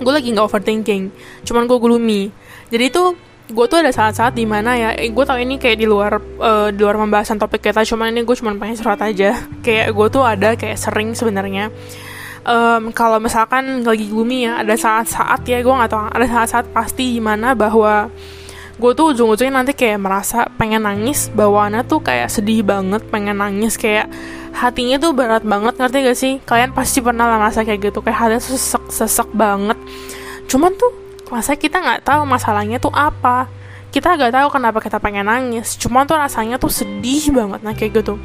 gue 0.00 0.12
lagi 0.12 0.28
nggak 0.32 0.46
overthinking. 0.48 1.12
Cuman 1.44 1.64
gue 1.64 1.78
gloomy 1.80 2.32
jadi 2.70 2.88
itu 2.88 3.04
gue 3.50 3.66
tuh 3.66 3.82
ada 3.82 3.90
saat-saat 3.90 4.38
di 4.38 4.46
mana 4.46 4.78
ya 4.78 4.90
eh, 4.94 5.10
gue 5.10 5.24
tau 5.26 5.34
ini 5.34 5.58
kayak 5.58 5.78
di 5.82 5.86
luar 5.90 6.22
uh, 6.38 6.70
di 6.70 6.78
luar 6.78 6.94
pembahasan 7.02 7.34
topik 7.34 7.66
kita 7.66 7.82
cuman 7.82 8.14
ini 8.14 8.22
gue 8.22 8.36
cuma 8.38 8.54
pengen 8.54 8.78
surat 8.78 9.02
aja. 9.02 9.34
Kayak 9.66 9.90
gue 9.90 10.06
tuh 10.06 10.22
ada 10.22 10.54
kayak 10.54 10.78
sering 10.78 11.18
sebenarnya 11.18 11.74
um, 12.44 12.92
kalau 12.94 13.20
misalkan 13.20 13.84
lagi 13.84 14.08
gloomy 14.08 14.48
ya 14.48 14.60
ada 14.60 14.74
saat-saat 14.76 15.44
ya 15.44 15.60
gue 15.60 15.74
nggak 15.74 15.90
tau 15.90 16.08
ada 16.08 16.26
saat-saat 16.26 16.66
pasti 16.72 17.18
di 17.18 17.22
mana 17.22 17.52
bahwa 17.52 18.08
gue 18.80 18.92
tuh 18.96 19.12
ujung-ujungnya 19.12 19.60
nanti 19.60 19.76
kayak 19.76 20.00
merasa 20.00 20.48
pengen 20.56 20.88
nangis 20.88 21.28
bawaannya 21.36 21.84
tuh 21.84 22.00
kayak 22.00 22.32
sedih 22.32 22.64
banget 22.64 23.04
pengen 23.12 23.36
nangis 23.36 23.76
kayak 23.76 24.08
hatinya 24.56 24.96
tuh 24.96 25.12
berat 25.12 25.44
banget 25.44 25.76
ngerti 25.76 25.98
gak 26.00 26.18
sih? 26.18 26.32
Kalian 26.42 26.72
pasti 26.72 27.04
pernah 27.04 27.28
lah 27.28 27.38
merasa 27.38 27.60
kayak 27.60 27.92
gitu 27.92 28.00
kayak 28.00 28.18
hatinya 28.18 28.42
sesek 28.42 28.88
sesek 28.88 29.28
banget. 29.36 29.76
Cuman 30.48 30.72
tuh 30.80 31.09
masa 31.30 31.54
kita 31.54 31.78
nggak 31.78 32.02
tahu 32.04 32.26
masalahnya 32.26 32.82
tuh 32.82 32.92
apa? 32.92 33.46
Kita 33.90 34.14
nggak 34.14 34.34
tahu 34.34 34.48
kenapa 34.54 34.78
kita 34.82 34.98
pengen 35.02 35.26
nangis. 35.26 35.78
Cuma 35.78 36.06
tuh 36.06 36.18
rasanya 36.18 36.58
tuh 36.58 36.70
sedih 36.70 37.30
banget. 37.34 37.62
Nah 37.62 37.74
kayak 37.74 38.02
gitu. 38.02 38.18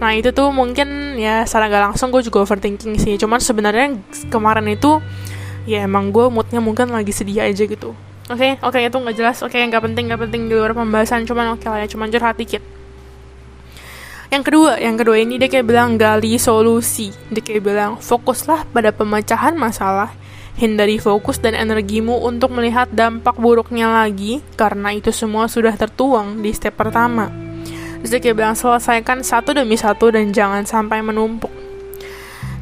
Nah 0.00 0.12
itu 0.16 0.32
tuh 0.32 0.48
mungkin 0.52 1.16
ya 1.20 1.44
secara 1.44 1.68
gak 1.68 1.82
langsung 1.92 2.08
gue 2.12 2.24
juga 2.24 2.44
overthinking 2.44 2.96
sih. 2.96 3.14
Cuman 3.20 3.40
sebenarnya 3.40 3.96
kemarin 4.32 4.68
itu 4.72 5.00
ya 5.68 5.84
emang 5.84 6.10
gue 6.10 6.26
moodnya 6.32 6.60
mungkin 6.60 6.92
lagi 6.92 7.12
sedih 7.12 7.44
aja 7.44 7.64
gitu. 7.64 7.92
Oke? 8.30 8.38
Okay? 8.38 8.52
oke 8.64 8.78
okay, 8.78 8.88
itu 8.88 8.96
nggak 8.96 9.16
jelas. 9.16 9.36
Oke 9.44 9.60
okay, 9.60 9.68
nggak 9.68 9.82
penting 9.84 10.04
nggak 10.08 10.20
penting 10.28 10.48
di 10.48 10.54
luar 10.56 10.72
pembahasan. 10.72 11.28
Cuman 11.28 11.56
oke 11.56 11.64
okay 11.64 11.68
lah 11.68 11.78
ya 11.84 11.88
cuman 11.92 12.08
curhat 12.08 12.36
dikit. 12.40 12.62
Yang 14.32 14.42
kedua 14.48 14.80
yang 14.80 14.96
kedua 14.96 15.16
ini 15.20 15.36
dia 15.36 15.52
kayak 15.52 15.68
bilang 15.68 16.00
gali 16.00 16.40
solusi. 16.40 17.12
Dia 17.28 17.44
kayak 17.44 17.62
bilang 17.62 17.92
fokuslah 18.00 18.64
pada 18.72 18.88
pemecahan 18.96 19.52
masalah 19.52 20.08
Hindari 20.52 21.00
fokus 21.00 21.40
dan 21.40 21.56
energimu 21.56 22.22
untuk 22.22 22.52
melihat 22.52 22.86
dampak 22.92 23.40
buruknya 23.40 23.88
lagi 23.88 24.44
karena 24.54 24.92
itu 24.92 25.08
semua 25.08 25.48
sudah 25.48 25.72
tertuang 25.74 26.44
di 26.44 26.52
step 26.52 26.76
pertama. 26.76 27.32
Terus 28.02 28.34
bilang 28.34 28.58
selesaikan 28.58 29.22
satu 29.22 29.54
demi 29.54 29.78
satu 29.78 30.10
dan 30.10 30.34
jangan 30.34 30.66
sampai 30.66 31.00
menumpuk. 31.00 31.62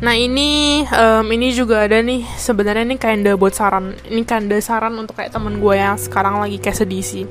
Nah 0.00 0.16
ini 0.16 0.81
um, 0.88 1.29
ini 1.29 1.53
juga 1.53 1.85
ada 1.85 2.00
nih 2.00 2.24
sebenarnya 2.24 2.88
ini 2.88 2.96
kinda 2.96 3.37
buat 3.37 3.53
saran 3.53 3.92
ini 4.09 4.24
kinda 4.24 4.57
saran 4.64 4.96
untuk 4.96 5.12
kayak 5.12 5.29
temen 5.29 5.61
gue 5.61 5.76
yang 5.76 6.00
sekarang 6.00 6.40
lagi 6.40 6.57
kayak 6.57 6.76
sedih 6.81 7.05
sih. 7.05 7.24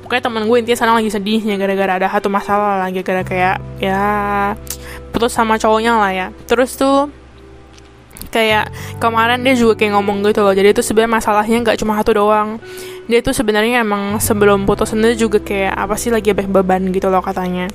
Pokoknya 0.00 0.32
temen 0.32 0.48
gue 0.48 0.56
intinya 0.56 0.78
sekarang 0.80 0.96
lagi 1.04 1.12
sedihnya 1.12 1.60
gara-gara 1.60 2.00
ada 2.00 2.08
satu 2.08 2.32
masalah 2.32 2.80
lagi 2.80 3.04
gara 3.04 3.20
kayak 3.20 3.60
ya 3.76 4.00
putus 5.12 5.36
sama 5.36 5.60
cowoknya 5.60 6.00
lah 6.00 6.12
ya. 6.16 6.26
Terus 6.48 6.80
tuh 6.80 7.12
kayak 8.34 8.74
kemarin 8.98 9.38
dia 9.46 9.54
juga 9.54 9.78
kayak 9.78 9.94
ngomong 9.94 10.26
gitu 10.26 10.42
loh. 10.42 10.50
Jadi 10.50 10.74
itu 10.74 10.82
sebenarnya 10.82 11.12
masalahnya 11.22 11.56
nggak 11.62 11.78
cuma 11.78 11.94
satu 12.02 12.18
doang. 12.18 12.58
Dia 13.06 13.22
tuh 13.22 13.30
sebenarnya 13.30 13.86
emang 13.86 14.18
sebelum 14.18 14.66
putus 14.66 14.90
sendiri 14.90 15.14
juga 15.14 15.38
kayak 15.38 15.78
apa 15.78 15.94
sih 15.94 16.10
lagi 16.10 16.34
banyak 16.34 16.50
beban 16.50 16.82
gitu 16.90 17.06
loh 17.06 17.22
katanya 17.22 17.70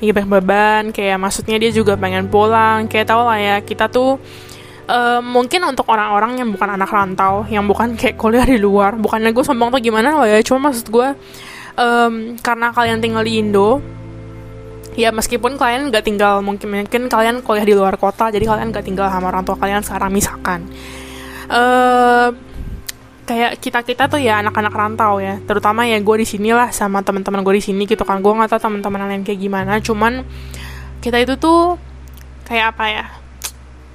lagi 0.00 0.16
banyak 0.16 0.30
beban 0.32 0.82
kayak 0.96 1.20
maksudnya 1.20 1.60
dia 1.60 1.70
juga 1.70 1.92
pengen 2.00 2.32
pulang 2.32 2.88
kayak 2.88 3.12
tau 3.12 3.28
lah 3.28 3.36
ya 3.36 3.56
kita 3.60 3.92
tuh 3.92 4.16
uh, 4.88 5.20
mungkin 5.20 5.60
untuk 5.68 5.84
orang-orang 5.92 6.40
yang 6.40 6.48
bukan 6.48 6.80
anak 6.80 6.88
rantau 6.88 7.44
yang 7.52 7.68
bukan 7.68 7.94
kayak 8.00 8.16
kuliah 8.16 8.48
di 8.48 8.56
luar 8.56 8.96
bukannya 8.96 9.36
gue 9.36 9.44
sombong 9.44 9.68
tuh 9.68 9.80
gimana 9.84 10.16
loh 10.16 10.24
ya 10.24 10.40
cuma 10.40 10.72
maksud 10.72 10.88
gue 10.88 11.08
um, 11.76 12.34
karena 12.40 12.72
kalian 12.72 13.04
tinggal 13.04 13.20
di 13.20 13.44
Indo 13.44 13.99
ya 15.00 15.08
meskipun 15.16 15.56
kalian 15.56 15.88
nggak 15.88 16.04
tinggal 16.04 16.44
mungkin 16.44 16.68
mungkin 16.84 17.08
kalian 17.08 17.40
kuliah 17.40 17.64
di 17.64 17.72
luar 17.72 17.96
kota 17.96 18.28
jadi 18.28 18.44
kalian 18.44 18.68
nggak 18.68 18.84
tinggal 18.84 19.08
sama 19.08 19.32
orang 19.32 19.48
tua 19.48 19.56
kalian 19.56 19.80
sekarang 19.80 20.12
misalkan. 20.12 20.68
Uh, 21.48 22.30
kayak 23.24 23.58
kita 23.58 23.80
kita 23.80 24.04
tuh 24.12 24.20
ya 24.20 24.44
anak-anak 24.44 24.74
rantau 24.76 25.16
ya. 25.24 25.40
Terutama 25.48 25.88
ya 25.88 25.96
gue 25.96 26.16
di 26.20 26.26
sini 26.28 26.52
lah 26.52 26.68
sama 26.68 27.00
teman-teman 27.00 27.40
gue 27.40 27.54
di 27.56 27.64
sini 27.64 27.88
gitu 27.88 28.04
kan. 28.04 28.20
Gue 28.20 28.36
nggak 28.36 28.52
tahu 28.52 28.68
teman-teman 28.68 29.08
lain 29.08 29.24
kayak 29.24 29.40
gimana 29.40 29.80
cuman 29.80 30.22
kita 31.00 31.16
itu 31.16 31.40
tuh 31.40 31.80
kayak 32.44 32.76
apa 32.76 32.84
ya 32.92 33.06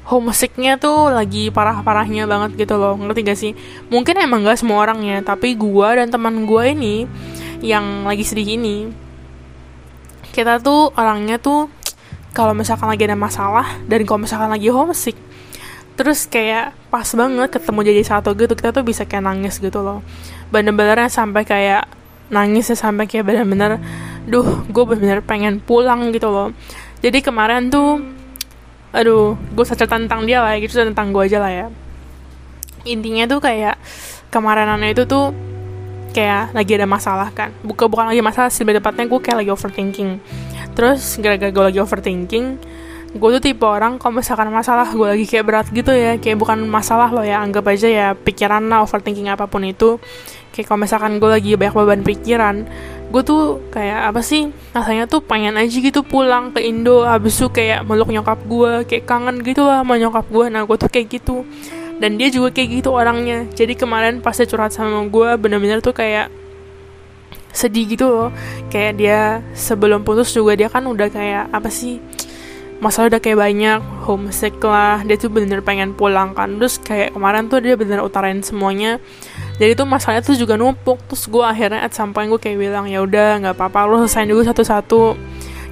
homesicknya 0.06 0.78
tuh 0.78 1.14
lagi 1.14 1.54
parah-parahnya 1.54 2.26
banget 2.26 2.66
gitu 2.66 2.82
loh. 2.82 2.98
Ngerti 2.98 3.20
gak 3.26 3.40
sih? 3.40 3.52
Mungkin 3.90 4.22
emang 4.22 4.46
gak 4.46 4.62
semua 4.62 4.82
orang 4.82 5.02
ya 5.06 5.22
tapi 5.22 5.54
gue 5.54 5.88
dan 5.98 6.10
teman 6.10 6.50
gue 6.50 6.64
ini 6.74 6.96
yang 7.62 8.06
lagi 8.06 8.22
sedih 8.26 8.58
ini 8.58 9.05
kita 10.36 10.60
tuh 10.60 10.92
orangnya 11.00 11.40
tuh 11.40 11.72
kalau 12.36 12.52
misalkan 12.52 12.92
lagi 12.92 13.08
ada 13.08 13.16
masalah 13.16 13.80
dan 13.88 14.04
kalau 14.04 14.28
misalkan 14.28 14.52
lagi 14.52 14.68
homesick 14.68 15.16
terus 15.96 16.28
kayak 16.28 16.76
pas 16.92 17.08
banget 17.16 17.56
ketemu 17.56 17.80
jadi 17.88 18.02
satu 18.04 18.36
gitu 18.36 18.52
kita 18.52 18.76
tuh 18.76 18.84
bisa 18.84 19.08
kayak 19.08 19.24
nangis 19.24 19.64
gitu 19.64 19.80
loh. 19.80 20.04
Bener-bener 20.52 21.08
sampai 21.08 21.48
kayak 21.48 21.88
nangis 22.28 22.68
ya 22.68 22.76
sampai 22.76 23.08
kayak 23.08 23.32
bener-bener 23.32 23.80
duh 24.28 24.68
gue 24.68 24.84
bener-bener 24.84 25.24
pengen 25.24 25.64
pulang 25.64 26.12
gitu 26.12 26.28
loh. 26.28 26.52
Jadi 27.00 27.24
kemarin 27.24 27.72
tuh 27.72 28.04
aduh 28.92 29.40
gue 29.56 29.64
cerita 29.64 29.96
tentang 29.96 30.28
dia 30.28 30.44
lah 30.44 30.60
gitu 30.60 30.76
tentang 30.84 31.16
gue 31.16 31.24
aja 31.32 31.40
lah 31.40 31.52
ya. 31.56 31.68
Intinya 32.84 33.24
tuh 33.32 33.40
kayak 33.40 33.80
kemarahannya 34.36 34.92
itu 34.92 35.08
tuh 35.08 35.32
kayak 36.16 36.56
lagi 36.56 36.72
ada 36.80 36.88
masalah 36.88 37.28
kan. 37.36 37.52
Bukan 37.68 37.92
bukan 37.92 38.16
lagi 38.16 38.24
masalah 38.24 38.48
sih 38.48 38.64
lebih 38.64 38.80
tepatnya 38.80 39.12
gue 39.12 39.20
kayak 39.20 39.38
lagi 39.44 39.52
overthinking. 39.52 40.24
Terus 40.72 41.20
gara-gara 41.20 41.52
gue 41.52 41.64
lagi 41.76 41.80
overthinking 41.84 42.48
gue 43.16 43.30
tuh 43.40 43.44
tipe 43.48 43.64
orang 43.64 43.96
kalau 43.96 44.20
misalkan 44.20 44.52
masalah 44.52 44.92
gue 44.92 45.08
lagi 45.08 45.24
kayak 45.24 45.46
berat 45.48 45.68
gitu 45.72 45.88
ya 45.96 46.20
kayak 46.20 46.36
bukan 46.36 46.68
masalah 46.68 47.08
loh 47.16 47.24
ya 47.24 47.40
anggap 47.40 47.64
aja 47.72 47.88
ya 47.88 48.08
pikiran 48.12 48.68
lah 48.68 48.84
overthinking 48.84 49.32
apa 49.32 49.48
pun 49.48 49.68
itu. 49.68 50.00
Kayak 50.52 50.72
kalau 50.72 50.80
misalkan 50.88 51.12
gue 51.20 51.30
lagi 51.32 51.52
banyak 51.60 51.76
beban 51.76 52.04
pikiran 52.04 52.56
gue 53.16 53.22
tuh 53.22 53.62
kayak 53.70 54.12
apa 54.12 54.20
sih 54.26 54.50
rasanya 54.74 55.06
tuh 55.06 55.22
pengen 55.22 55.56
aja 55.56 55.72
gitu 55.72 56.02
pulang 56.02 56.52
ke 56.52 56.60
Indo 56.66 57.06
habis 57.06 57.38
itu 57.38 57.48
kayak 57.54 57.86
meluk 57.86 58.10
nyokap 58.10 58.44
gue 58.44 58.84
kayak 58.90 59.06
kangen 59.06 59.40
gitu 59.46 59.64
lah 59.64 59.86
sama 59.86 59.96
nyokap 59.96 60.26
gue 60.28 60.46
nah 60.50 60.66
gue 60.66 60.76
tuh 60.76 60.90
kayak 60.90 61.08
gitu 61.22 61.48
dan 62.00 62.20
dia 62.20 62.28
juga 62.28 62.52
kayak 62.52 62.84
gitu 62.84 62.90
orangnya. 62.92 63.48
Jadi 63.56 63.74
kemarin 63.80 64.20
pas 64.20 64.36
dia 64.36 64.48
curhat 64.48 64.76
sama 64.76 65.08
gue 65.08 65.30
bener-bener 65.40 65.80
tuh 65.80 65.96
kayak 65.96 66.28
sedih 67.56 67.88
gitu 67.88 68.06
loh. 68.12 68.30
Kayak 68.68 68.94
dia 69.00 69.20
sebelum 69.56 70.04
putus 70.04 70.36
juga 70.36 70.60
dia 70.60 70.68
kan 70.68 70.84
udah 70.84 71.08
kayak 71.08 71.52
apa 71.56 71.72
sih 71.72 72.04
masalah 72.84 73.08
udah 73.08 73.22
kayak 73.24 73.40
banyak 73.40 73.80
homesick 74.04 74.60
lah. 74.60 75.00
Dia 75.08 75.16
tuh 75.16 75.32
bener-bener 75.32 75.64
pengen 75.64 75.96
pulang 75.96 76.36
kan. 76.36 76.60
Terus 76.60 76.76
kayak 76.84 77.16
kemarin 77.16 77.48
tuh 77.48 77.64
dia 77.64 77.80
bener 77.80 78.04
utarain 78.04 78.44
semuanya. 78.44 79.00
Jadi 79.56 79.80
tuh 79.80 79.88
masalahnya 79.88 80.28
tuh 80.28 80.36
juga 80.36 80.60
numpuk. 80.60 81.00
Terus 81.08 81.32
gue 81.32 81.46
akhirnya 81.48 81.80
at 81.80 81.96
sampai 81.96 82.28
gue 82.28 82.40
kayak 82.40 82.60
bilang 82.60 82.92
ya 82.92 83.00
udah 83.00 83.40
nggak 83.40 83.56
apa-apa 83.56 83.88
lu 83.88 84.04
selesaiin 84.04 84.28
dulu 84.28 84.44
satu-satu. 84.44 85.04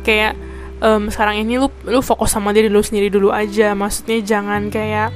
Kayak 0.07 0.39
um, 0.79 1.11
sekarang 1.11 1.43
ini 1.43 1.59
lu 1.59 1.67
lu 1.83 1.99
fokus 1.99 2.31
sama 2.31 2.55
diri 2.55 2.71
lu 2.71 2.79
sendiri 2.79 3.11
dulu 3.11 3.35
aja. 3.35 3.75
Maksudnya 3.75 4.23
jangan 4.23 4.71
kayak 4.71 5.11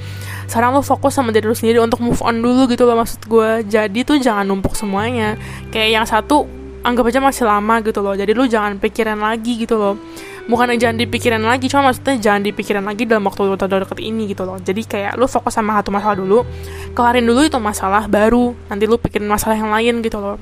sekarang 0.47 0.71
lu 0.71 0.81
fokus 0.81 1.11
sama 1.11 1.35
diri 1.35 1.43
lu 1.43 1.53
sendiri 1.53 1.83
untuk 1.83 1.99
move 1.99 2.23
on 2.23 2.39
dulu 2.39 2.71
gitu 2.71 2.87
loh 2.87 2.95
maksud 2.95 3.27
gue 3.27 3.67
jadi 3.67 3.99
tuh 4.07 4.17
jangan 4.23 4.47
numpuk 4.47 4.73
semuanya. 4.79 5.35
Kayak 5.75 5.89
yang 5.91 6.05
satu 6.07 6.47
anggap 6.87 7.11
aja 7.11 7.19
masih 7.19 7.43
lama 7.43 7.83
gitu 7.83 7.99
loh. 7.99 8.15
Jadi 8.15 8.31
lu 8.31 8.47
jangan 8.47 8.79
pikiran 8.79 9.19
lagi 9.19 9.59
gitu 9.59 9.75
loh. 9.75 9.99
Bukan 10.47 10.71
jangan 10.79 10.95
dipikirin 10.95 11.43
lagi 11.43 11.67
cuma 11.67 11.91
maksudnya 11.91 12.15
jangan 12.23 12.39
dipikirin 12.47 12.87
lagi 12.87 13.03
dalam 13.03 13.27
waktu 13.27 13.59
deket 13.59 13.99
ini 13.99 14.31
gitu 14.31 14.47
loh. 14.47 14.55
Jadi 14.55 14.87
kayak 14.87 15.19
lu 15.19 15.27
fokus 15.27 15.51
sama 15.51 15.75
satu 15.75 15.91
masalah 15.91 16.15
dulu 16.15 16.47
kelarin 16.95 17.27
dulu 17.27 17.43
itu 17.43 17.59
masalah 17.59 18.07
baru. 18.07 18.55
Nanti 18.71 18.87
lu 18.87 18.95
pikirin 18.95 19.27
masalah 19.27 19.59
yang 19.59 19.67
lain 19.67 19.99
gitu 19.99 20.23
loh. 20.23 20.39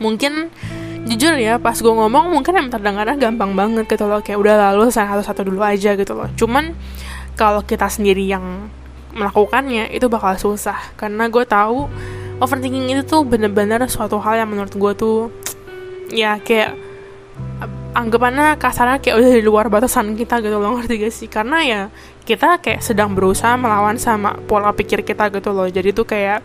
Mungkin 0.00 0.48
jujur 1.04 1.36
ya 1.36 1.60
pas 1.60 1.76
gue 1.76 1.92
ngomong 1.92 2.32
mungkin 2.32 2.56
yang 2.56 2.72
terdengarnya 2.72 3.20
gampang 3.20 3.52
banget 3.52 3.84
gitu 3.84 4.08
loh. 4.08 4.24
Kayak 4.24 4.40
udah 4.40 4.54
lalu 4.72 4.88
satu-satu 4.88 5.44
dulu 5.44 5.60
aja 5.60 5.92
gitu 5.92 6.16
loh. 6.16 6.32
Cuman 6.32 6.72
kalau 7.36 7.60
kita 7.60 7.92
sendiri 7.92 8.24
yang 8.24 8.72
melakukannya 9.12 9.92
itu 9.92 10.08
bakal 10.08 10.34
susah. 10.36 10.78
Karena 10.96 11.28
gue 11.28 11.44
tahu 11.44 11.88
overthinking 12.42 12.90
itu 12.92 13.02
tuh 13.06 13.22
bener-bener 13.22 13.84
suatu 13.86 14.18
hal 14.18 14.42
yang 14.42 14.50
menurut 14.50 14.74
gue 14.74 14.92
tuh 14.96 15.18
ya 16.12 16.36
kayak 16.42 16.76
anggapannya 17.92 18.56
kasarnya 18.56 19.04
kayak 19.04 19.16
udah 19.20 19.30
di 19.36 19.44
luar 19.44 19.68
batasan 19.68 20.16
kita 20.16 20.40
gitu 20.40 20.56
loh 20.56 20.80
ngerti 20.80 20.94
gak 20.96 21.12
sih? 21.12 21.28
Karena 21.28 21.58
ya 21.62 21.80
kita 22.24 22.58
kayak 22.58 22.80
sedang 22.80 23.12
berusaha 23.12 23.52
melawan 23.60 24.00
sama 24.00 24.36
pola 24.48 24.72
pikir 24.72 25.04
kita 25.04 25.28
gitu 25.28 25.52
loh. 25.52 25.68
Jadi 25.68 25.92
tuh 25.92 26.08
kayak 26.08 26.40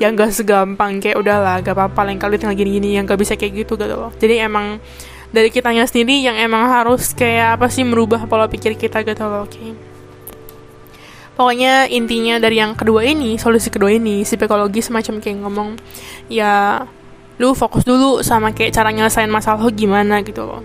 yang 0.00 0.16
gak 0.16 0.32
segampang 0.32 0.98
kayak 1.00 1.20
udahlah 1.20 1.60
gak 1.60 1.76
apa-apa 1.76 2.08
lain 2.08 2.18
kali 2.20 2.40
tinggal 2.40 2.56
gini-gini 2.56 2.96
yang 2.96 3.04
gak 3.04 3.20
bisa 3.20 3.36
kayak 3.36 3.64
gitu 3.64 3.76
gitu 3.76 3.92
loh. 3.92 4.10
Jadi 4.16 4.40
emang 4.40 4.80
dari 5.36 5.52
kitanya 5.52 5.84
sendiri 5.84 6.22
yang 6.22 6.40
emang 6.40 6.64
harus 6.70 7.12
kayak 7.12 7.60
apa 7.60 7.66
sih 7.68 7.84
merubah 7.84 8.24
pola 8.24 8.48
pikir 8.48 8.78
kita 8.78 9.04
gitu 9.04 9.26
loh 9.26 9.44
oke 9.44 9.52
okay? 9.52 9.85
Pokoknya 11.36 11.86
intinya 11.92 12.40
dari 12.40 12.58
yang 12.58 12.72
kedua 12.72 13.04
ini 13.04 13.36
solusi 13.36 13.68
kedua 13.68 13.92
ini 13.92 14.24
si 14.24 14.40
psikologi 14.40 14.80
semacam 14.80 15.20
kayak 15.20 15.38
ngomong 15.44 15.68
ya 16.32 16.82
lu 17.36 17.52
fokus 17.52 17.84
dulu 17.84 18.24
sama 18.24 18.56
kayak 18.56 18.72
cara 18.72 18.88
nyelesain 18.88 19.28
masalah 19.28 19.60
lu 19.60 19.70
gimana 19.70 20.24
gitu 20.24 20.48
loh. 20.48 20.64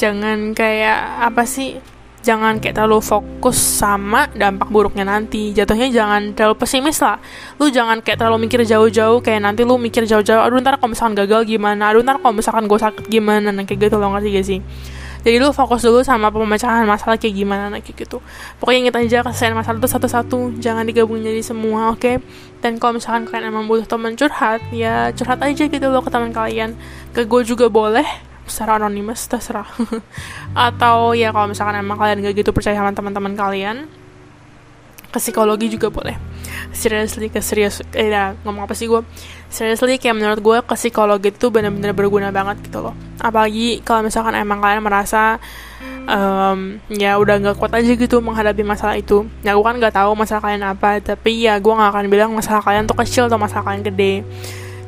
Jangan 0.00 0.56
kayak 0.56 1.28
apa 1.28 1.44
sih 1.44 1.76
jangan 2.20 2.60
kayak 2.60 2.76
terlalu 2.76 3.04
fokus 3.04 3.60
sama 3.60 4.32
dampak 4.32 4.72
buruknya 4.72 5.04
nanti. 5.04 5.52
Jatuhnya 5.52 5.92
jangan 5.92 6.32
terlalu 6.32 6.56
pesimis 6.56 7.04
lah. 7.04 7.20
Lu 7.60 7.68
jangan 7.68 8.00
kayak 8.00 8.16
terlalu 8.16 8.48
mikir 8.48 8.64
jauh-jauh 8.64 9.20
kayak 9.20 9.44
nanti 9.44 9.60
lu 9.68 9.76
mikir 9.76 10.08
jauh-jauh 10.08 10.40
aduh 10.40 10.56
ntar 10.64 10.80
kalau 10.80 10.96
misalkan 10.96 11.20
gagal 11.20 11.44
gimana? 11.44 11.92
Aduh 11.92 12.00
ntar 12.00 12.16
kalau 12.16 12.32
misalkan 12.32 12.64
gue 12.64 12.80
sakit 12.80 13.04
gimana? 13.12 13.52
Nah 13.52 13.68
kayak 13.68 13.92
gitu 13.92 14.00
loh 14.00 14.16
ngerti 14.16 14.28
gak 14.32 14.46
sih 14.48 14.60
jadi 15.20 15.36
lu 15.36 15.52
fokus 15.52 15.84
dulu 15.84 16.00
sama 16.00 16.32
pemecahan 16.32 16.88
masalah 16.88 17.20
kayak 17.20 17.36
gimana 17.36 17.68
nah 17.68 17.80
kayak 17.84 18.08
gitu. 18.08 18.24
Pokoknya 18.56 18.88
inget 18.88 18.96
aja 18.96 19.18
keselesaian 19.20 19.52
masalah 19.52 19.76
itu 19.76 19.88
satu-satu. 19.88 20.38
Jangan 20.64 20.88
digabung 20.88 21.20
jadi 21.20 21.44
semua 21.44 21.92
oke? 21.92 22.00
Okay? 22.00 22.16
dan 22.60 22.76
kalau 22.76 23.00
misalkan 23.00 23.24
kalian 23.24 23.56
emang 23.56 23.64
butuh 23.64 23.88
teman 23.88 24.12
curhat 24.20 24.60
ya 24.68 25.08
curhat 25.16 25.40
aja 25.40 25.64
gitu 25.64 25.86
loh 25.88 26.04
ke 26.04 26.10
teman 26.12 26.32
kalian. 26.32 26.76
Ke 27.12 27.28
gue 27.28 27.40
juga 27.44 27.68
boleh. 27.68 28.04
Secara 28.44 28.82
anonimus 28.82 29.30
terserah. 29.30 29.68
Atau 30.68 31.14
ya 31.14 31.30
kalau 31.30 31.52
misalkan 31.52 31.78
emang 31.78 31.96
kalian 31.96 32.24
gak 32.24 32.34
gitu 32.34 32.50
percaya 32.50 32.74
sama 32.74 32.90
teman-teman 32.90 33.38
kalian 33.38 33.86
ke 35.10 35.18
psikologi 35.18 35.66
juga 35.66 35.90
boleh 35.90 36.14
seriously 36.72 37.28
ke 37.28 37.42
serius 37.42 37.82
eh 37.94 38.10
ya, 38.10 38.38
ngomong 38.46 38.66
apa 38.66 38.74
sih 38.78 38.86
gue 38.86 39.02
seriously 39.50 39.98
kayak 39.98 40.14
menurut 40.14 40.40
gue 40.40 40.58
ke 40.62 40.74
psikologi 40.78 41.34
itu 41.34 41.50
benar-benar 41.50 41.92
berguna 41.92 42.28
banget 42.30 42.62
gitu 42.62 42.80
loh. 42.80 42.94
Apalagi 43.18 43.82
kalau 43.82 44.06
misalkan 44.06 44.38
emang 44.38 44.62
kalian 44.62 44.82
merasa 44.82 45.42
um, 46.06 46.78
ya 46.90 47.18
udah 47.18 47.36
nggak 47.42 47.56
kuat 47.58 47.74
aja 47.74 47.90
gitu 47.98 48.22
menghadapi 48.22 48.62
masalah 48.62 48.94
itu. 48.94 49.26
Ya 49.42 49.58
gue 49.58 49.64
kan 49.66 49.76
nggak 49.76 49.94
tahu 49.94 50.14
masalah 50.14 50.40
kalian 50.46 50.62
apa 50.62 51.02
tapi 51.02 51.44
ya 51.44 51.58
gue 51.58 51.72
nggak 51.74 51.90
akan 51.90 52.04
bilang 52.06 52.30
masalah 52.30 52.62
kalian 52.62 52.86
tuh 52.86 52.96
kecil 53.02 53.26
atau 53.26 53.38
masalah 53.42 53.66
kalian 53.66 53.82
gede. 53.82 54.22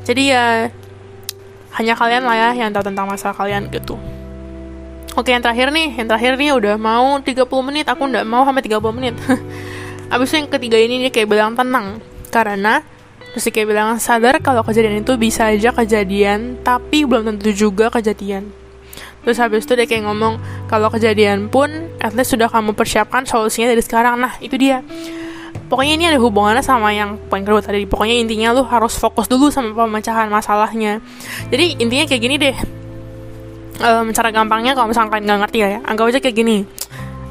Jadi 0.07 0.23
ya 0.31 0.71
hanya 1.73 1.93
kalian 1.97 2.23
lah 2.23 2.35
ya 2.37 2.49
yang 2.55 2.69
tahu 2.71 2.87
tentang 2.87 3.09
masalah 3.09 3.35
kalian 3.35 3.67
gitu. 3.67 3.99
Oke 5.13 5.29
yang 5.29 5.45
terakhir 5.45 5.69
nih, 5.69 5.93
yang 5.93 6.09
terakhir 6.09 6.33
nih 6.41 6.57
udah 6.57 6.73
mau 6.81 7.21
30 7.21 7.45
menit, 7.61 7.85
aku 7.85 8.09
nggak 8.09 8.25
mau 8.25 8.41
sampai 8.49 8.65
30 8.65 8.97
menit 8.97 9.13
Abis 10.13 10.29
itu 10.29 10.45
yang 10.45 10.49
ketiga 10.53 10.77
ini 10.77 11.01
dia 11.01 11.09
kayak 11.09 11.27
bilang 11.33 11.57
tenang. 11.57 11.97
Karena 12.29 12.85
Terus 13.33 13.49
dia 13.49 13.53
kayak 13.57 13.67
bilang 13.73 13.89
sadar 13.97 14.37
kalau 14.45 14.61
kejadian 14.61 15.01
itu 15.01 15.17
bisa 15.17 15.49
aja 15.49 15.73
kejadian 15.73 16.61
Tapi 16.61 17.01
belum 17.01 17.33
tentu 17.33 17.49
juga 17.49 17.89
kejadian. 17.89 18.53
Terus 19.25 19.41
habis 19.41 19.65
itu 19.65 19.73
dia 19.73 19.89
kayak 19.89 20.05
ngomong 20.05 20.37
kalau 20.69 20.93
kejadian 20.93 21.49
pun 21.49 21.71
at 21.97 22.13
least 22.13 22.37
sudah 22.37 22.45
kamu 22.45 22.77
persiapkan 22.77 23.25
solusinya 23.25 23.73
dari 23.73 23.81
sekarang. 23.81 24.21
Nah 24.21 24.37
itu 24.37 24.53
dia. 24.53 24.85
Pokoknya 25.65 25.93
ini 25.97 26.05
ada 26.13 26.19
hubungannya 26.21 26.61
sama 26.61 26.93
yang 26.93 27.17
poin 27.31 27.41
kedua 27.41 27.63
tadi. 27.65 27.89
Pokoknya 27.89 28.21
intinya 28.21 28.53
lu 28.53 28.61
harus 28.69 28.93
fokus 28.93 29.25
dulu 29.25 29.49
sama 29.49 29.73
pemecahan 29.73 30.29
masalahnya. 30.29 31.01
Jadi 31.49 31.81
intinya 31.81 32.05
kayak 32.05 32.21
gini 32.21 32.35
deh. 32.37 32.57
Um, 33.81 34.13
cara 34.13 34.29
gampangnya 34.29 34.77
kalau 34.77 34.93
misalnya 34.93 35.09
kalian 35.09 35.25
nggak 35.25 35.39
ngerti 35.49 35.57
ya 35.65 35.81
anggap 35.89 36.05
aja 36.05 36.19
kayak 36.21 36.37
gini 36.37 36.61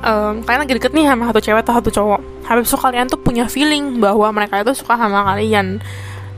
um, 0.03 0.43
kalian 0.43 0.61
lagi 0.67 0.75
deket 0.77 0.93
nih 0.93 1.07
sama 1.07 1.31
satu 1.31 1.41
cewek 1.41 1.61
atau 1.62 1.75
satu 1.79 1.91
cowok? 1.95 2.21
Habis 2.45 2.67
itu 2.69 2.77
kalian 2.79 3.07
tuh 3.09 3.21
punya 3.23 3.45
feeling 3.47 4.03
bahwa 4.03 4.29
mereka 4.35 4.61
itu 4.61 4.75
suka 4.75 4.99
sama 4.99 5.23
kalian. 5.33 5.79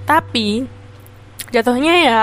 Tapi 0.05 0.69
jatuhnya 1.51 1.95
ya 2.05 2.21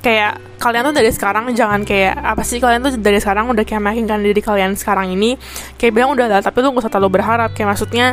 kayak 0.00 0.40
kalian 0.62 0.90
tuh 0.90 0.94
dari 0.94 1.10
sekarang 1.10 1.50
jangan 1.52 1.82
kayak 1.82 2.14
apa 2.14 2.42
sih 2.46 2.62
kalian 2.62 2.80
tuh 2.86 2.92
dari 3.02 3.18
sekarang 3.18 3.50
udah 3.50 3.66
kayak 3.66 3.82
meyakinkan 3.82 4.22
diri 4.22 4.38
kalian 4.38 4.78
sekarang 4.78 5.10
ini 5.10 5.34
kayak 5.74 5.90
bilang 5.90 6.14
udah 6.14 6.30
lah 6.30 6.40
tapi 6.40 6.62
lu 6.62 6.70
gak 6.72 6.88
usah 6.88 6.92
terlalu 6.92 7.20
berharap. 7.20 7.52
Kayak 7.52 7.68
maksudnya 7.76 8.06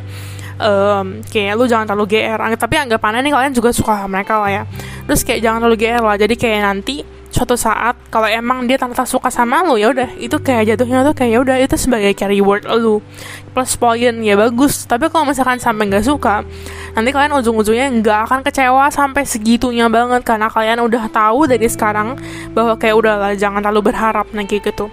um, 0.60 1.24
kayak 1.32 1.56
lu 1.56 1.66
jangan 1.66 1.88
terlalu 1.88 2.06
GR 2.12 2.40
tapi 2.60 2.76
anggapannya 2.76 3.24
nih 3.24 3.34
kalian 3.34 3.54
juga 3.56 3.72
suka 3.72 4.04
mereka 4.12 4.44
lah 4.44 4.52
ya. 4.52 4.64
Terus 5.08 5.22
kayak 5.24 5.40
jangan 5.42 5.60
terlalu 5.64 5.78
GR 5.80 6.04
lah. 6.04 6.16
Jadi 6.20 6.36
kayak 6.36 6.60
nanti 6.62 7.15
suatu 7.36 7.60
saat 7.60 8.00
kalau 8.08 8.32
emang 8.32 8.64
dia 8.64 8.80
ternyata 8.80 9.04
suka 9.04 9.28
sama 9.28 9.60
lu 9.68 9.76
ya 9.76 9.92
udah. 9.92 10.16
Itu 10.16 10.40
kayak 10.40 10.72
jatuhnya 10.72 11.04
tuh 11.04 11.12
kayak 11.12 11.32
ya 11.36 11.40
udah 11.44 11.56
itu 11.60 11.76
sebagai 11.76 12.16
carry 12.16 12.40
word 12.40 12.64
lu 12.64 13.04
plus 13.52 13.76
poin 13.76 14.16
ya 14.24 14.40
bagus. 14.40 14.88
Tapi 14.88 15.12
kalau 15.12 15.28
misalkan 15.28 15.60
sampai 15.60 15.92
nggak 15.92 16.08
suka 16.08 16.48
nanti 16.96 17.12
kalian 17.12 17.36
ujung-ujungnya 17.36 17.92
nggak 18.00 18.20
akan 18.32 18.40
kecewa 18.48 18.88
sampai 18.88 19.28
segitunya 19.28 19.92
banget. 19.92 20.24
Karena 20.24 20.48
kalian 20.48 20.80
udah 20.88 21.12
tahu 21.12 21.52
dari 21.52 21.68
sekarang 21.68 22.16
bahwa 22.56 22.80
kayak 22.80 22.96
udahlah 22.96 23.36
jangan 23.36 23.60
terlalu 23.60 23.92
berharap 23.92 24.32
nih 24.32 24.48
kayak 24.48 24.72
gitu. 24.72 24.88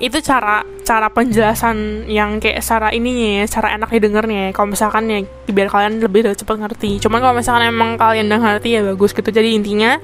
Itu 0.00 0.16
cara 0.24 0.64
cara 0.80 1.12
penjelasan 1.12 2.08
yang 2.08 2.40
kayak 2.40 2.64
cara 2.64 2.88
ininya 2.88 3.44
ya 3.44 3.60
cara 3.60 3.76
enak 3.76 3.92
didengarnya 3.92 4.48
ya. 4.48 4.50
kalau 4.56 4.72
misalkan 4.72 5.12
ya 5.12 5.20
biar 5.44 5.68
kalian 5.68 6.00
lebih 6.00 6.32
cepat 6.32 6.56
ngerti. 6.56 7.04
Cuman 7.04 7.20
kalau 7.20 7.36
misalkan 7.36 7.68
emang 7.68 8.00
kalian 8.00 8.32
udah 8.32 8.40
ngerti 8.40 8.68
ya 8.74 8.80
bagus 8.80 9.12
gitu. 9.12 9.28
Jadi 9.28 9.60
intinya 9.60 10.00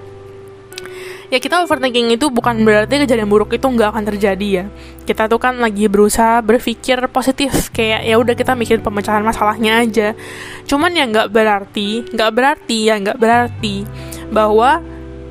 ya 1.31 1.39
kita 1.43 1.63
overthinking 1.67 2.15
itu 2.15 2.31
bukan 2.31 2.63
berarti 2.63 3.03
kejadian 3.03 3.27
buruk 3.27 3.55
itu 3.55 3.67
nggak 3.67 3.91
akan 3.95 4.05
terjadi 4.15 4.49
ya 4.63 4.65
kita 5.07 5.27
tuh 5.27 5.43
kan 5.43 5.59
lagi 5.59 5.91
berusaha 5.91 6.39
berpikir 6.43 6.99
positif 7.11 7.71
kayak 7.77 8.07
ya 8.07 8.15
udah 8.19 8.35
kita 8.35 8.55
mikir 8.55 8.79
pemecahan 8.83 9.23
masalahnya 9.27 9.83
aja 9.83 10.09
cuman 10.67 10.95
ya 10.95 11.05
nggak 11.07 11.29
berarti 11.31 12.07
nggak 12.15 12.31
berarti 12.31 12.79
ya 12.87 12.95
nggak 13.03 13.19
berarti 13.19 13.77
bahwa 14.31 14.83